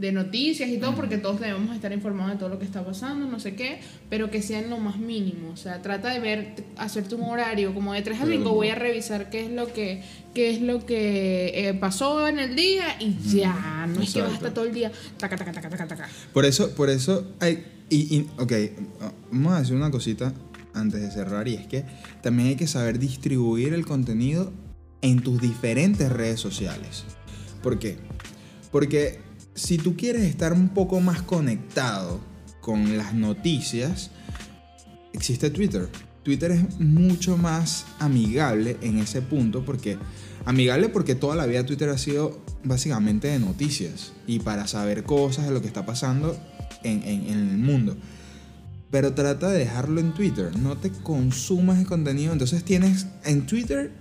[0.00, 3.26] de, noticias y todo, porque todos debemos estar informados de todo lo que está pasando,
[3.26, 5.50] no sé qué, pero que sea en lo más mínimo.
[5.50, 8.74] O sea, trata de ver, hacerte un horario como de 3 a 5, voy a
[8.74, 10.02] revisar qué es lo que,
[10.34, 13.86] qué es lo que eh, pasó en el día y ya.
[13.88, 14.34] No es que vas a Exacto.
[14.34, 16.08] estar todo el día taca, taca, taca, taca, taca.
[16.32, 17.64] Por eso, por eso hay.
[17.88, 18.52] Y, y- ok,
[19.32, 20.32] vamos a decir una cosita
[20.74, 21.84] antes de cerrar y es que
[22.22, 24.52] también hay que saber distribuir el contenido
[25.02, 27.04] en tus diferentes redes sociales.
[27.62, 27.96] ¿Por qué?
[28.70, 29.18] Porque
[29.54, 32.20] si tú quieres estar un poco más conectado
[32.60, 34.10] con las noticias,
[35.12, 35.88] existe Twitter.
[36.22, 39.96] Twitter es mucho más amigable en ese punto porque
[40.44, 45.46] amigable porque toda la vida Twitter ha sido básicamente de noticias y para saber cosas
[45.46, 46.38] de lo que está pasando
[46.82, 47.96] en, en- el mundo.
[48.90, 52.32] Pero trata de dejarlo en Twitter, no te consumas el contenido.
[52.32, 53.92] Entonces tienes en Twitter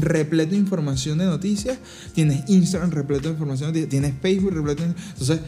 [0.00, 1.78] repleto de información de noticias,
[2.14, 4.88] tienes Instagram repleto de información de noticias, tienes Facebook repleto de...
[4.90, 5.40] Entonces,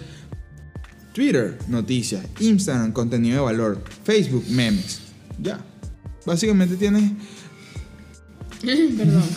[1.12, 5.00] Twitter, noticias, Instagram, contenido de valor, Facebook, memes.
[5.40, 5.60] Ya.
[6.26, 7.12] Básicamente tienes
[8.96, 9.22] Perdón.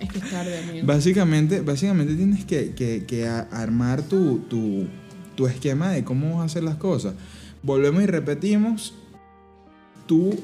[0.00, 0.84] Es que es tarde, amigo.
[0.86, 4.88] Básicamente, básicamente tienes que, que- que armar tu, tu,
[5.36, 7.14] tu esquema de cómo vas a hacer las cosas.
[7.62, 8.94] Volvemos y repetimos.
[10.08, 10.34] Tú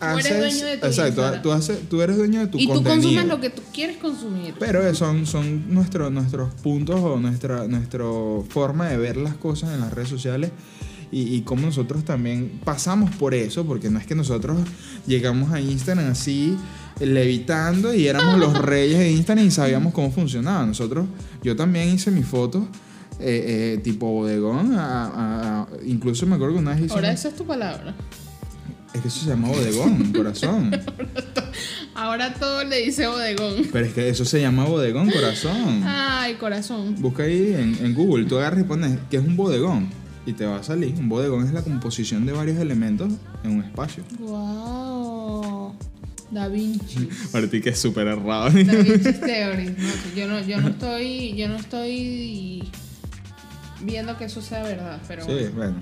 [0.00, 0.38] eres haces.
[0.38, 3.02] dueño de tu exacto, tú, haces, tú eres dueño de tu y tú contenido.
[3.02, 4.54] consumes lo que tú quieres consumir.
[4.58, 8.04] Pero son, son nuestro- nuestros puntos o nuestra, nuestra
[8.48, 10.50] forma de ver las cosas en las redes sociales
[11.10, 14.58] y, y cómo nosotros también pasamos por eso, porque no es que nosotros
[15.06, 16.54] llegamos a Instagram así
[17.00, 20.64] levitando y éramos los reyes de Instagram y sabíamos cómo funcionaba.
[20.66, 21.06] Nosotros,
[21.42, 22.64] yo también hice mis fotos
[23.20, 26.94] eh, eh, tipo bodegón, a- a- a- incluso me acuerdo que una vez hice...
[26.94, 27.94] Ahora una- esa es tu palabra.
[28.94, 30.70] Es que eso se llama bodegón, corazón.
[31.94, 33.66] Ahora todo le dice bodegón.
[33.72, 35.82] Pero es que eso se llama bodegón, corazón.
[35.84, 36.94] Ay, corazón.
[37.00, 39.88] Busca ahí en, en Google, tú agarras y pones que es un bodegón
[40.24, 40.94] y te va a salir.
[40.94, 43.12] Un bodegón es la composición de varios elementos
[43.44, 44.04] en un espacio.
[44.20, 45.74] Wow.
[46.30, 47.08] Da Vinci.
[47.32, 48.50] Para que es súper errado.
[48.50, 49.74] Da Vinci Theory.
[49.76, 52.68] No, yo no, yo no estoy, yo no estoy
[53.80, 55.76] viendo que eso sea verdad, pero Sí, bueno.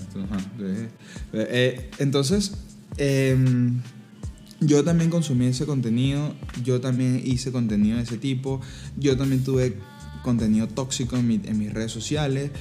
[0.59, 0.87] eh,
[1.33, 2.53] eh, entonces,
[2.97, 3.79] em,
[4.59, 6.33] yo también consumí ese contenido,
[6.63, 8.61] yo también hice contenido de ese tipo,
[8.97, 9.77] yo también tuve
[10.23, 12.51] contenido tóxico en, mi- en mis redes sociales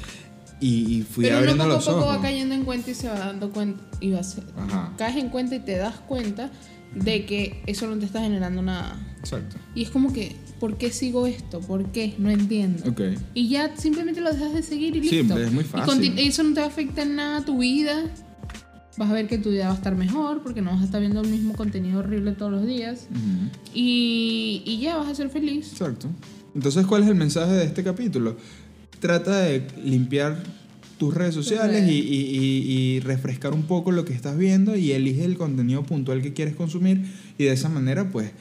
[0.60, 2.16] y, y fui Pero uno abriendo poco a los poco ojos.
[2.18, 4.44] va cayendo en cuenta y se va dando cuenta y va a ser-
[4.98, 6.50] caes en cuenta y te das cuenta
[6.94, 8.96] de que eso no te está generando nada.
[9.18, 9.56] Exacto.
[9.74, 11.60] Y es como que, ¿por qué sigo esto?
[11.60, 12.14] ¿Por qué?
[12.18, 12.88] No entiendo.
[12.88, 13.00] Ok.
[13.34, 15.16] Y ya simplemente lo dejas de seguir y listo.
[15.16, 15.86] Simple, es muy Y fácil.
[16.14, 18.04] conti- eso no te va a afectar en nada a tu vida.
[18.96, 21.00] Vas a ver que tu vida va a estar mejor porque no vas a estar
[21.00, 23.08] viendo el mismo contenido horrible todos los días.
[23.74, 25.72] Y, y ya vas a ser feliz.
[25.72, 26.08] Exacto.
[26.54, 28.36] Entonces, ¿cuál es el mensaje de este capítulo?
[29.00, 30.42] Trata de limpiar
[30.98, 35.82] tus redes sociales y refrescar un poco lo que estás viendo y elige el contenido
[35.82, 37.04] puntual que quieres consumir
[37.36, 38.32] y de esa manera pues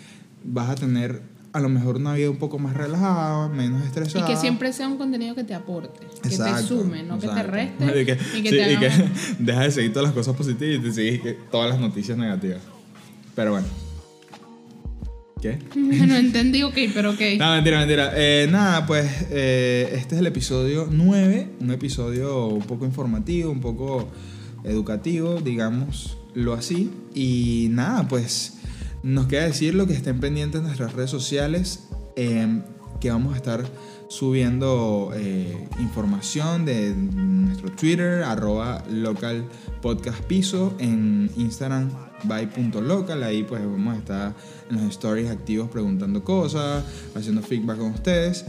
[0.45, 1.21] vas a tener
[1.55, 4.27] a lo mejor una vida un poco más relajada, menos Y estresada.
[4.27, 7.85] que siempre sea un contenido que te aporte, que te sume, no que te reste.
[8.01, 8.77] Y que, y que sí, te y
[9.45, 12.59] deja de seguir todas las cosas positivas y te sigues todas las noticias negativas.
[13.35, 13.67] Pero bueno.
[15.41, 15.57] ¿Qué?
[15.75, 17.21] no entendí, ok, pero ok.
[17.39, 18.11] No, mentira, mentira.
[18.15, 23.61] Eh, nada, pues eh, este es el episodio 9, un episodio un poco informativo, un
[23.61, 24.09] poco
[24.65, 26.91] educativo, digámoslo así.
[27.13, 28.55] Y nada, pues
[29.05, 31.83] nos queda decir lo que estén pendientes en nuestras redes sociales,
[32.15, 32.63] eh,
[32.99, 33.63] que vamos a estar
[34.07, 39.47] subiendo eh, información de nuestro Twitter, arroba local
[39.83, 41.91] podcast piso, en Instagram
[42.23, 44.33] by.local, ahí pues vamos a estar
[44.71, 46.83] en los stories activos preguntando cosas,
[47.13, 48.43] haciendo feedback con ustedes.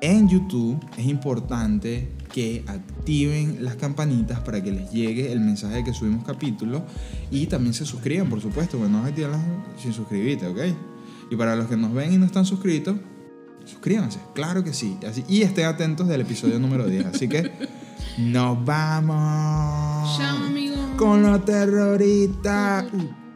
[0.00, 5.84] En YouTube es importante que activen las campanitas para que les llegue el mensaje de
[5.84, 6.82] que subimos capítulos
[7.30, 9.40] y también se suscriban, por supuesto, porque no a activarlas
[9.80, 10.58] sin suscribirte, ¿ok?
[11.30, 12.96] Y para los que nos ven y no están suscritos,
[13.64, 14.96] suscríbanse, claro que sí.
[15.06, 17.06] Así, y estén atentos del episodio número 10.
[17.06, 17.50] Así que
[18.18, 20.78] nos vamos Chao, amigos.
[20.96, 22.86] con los terroristas.
[22.92, 23.27] Uh.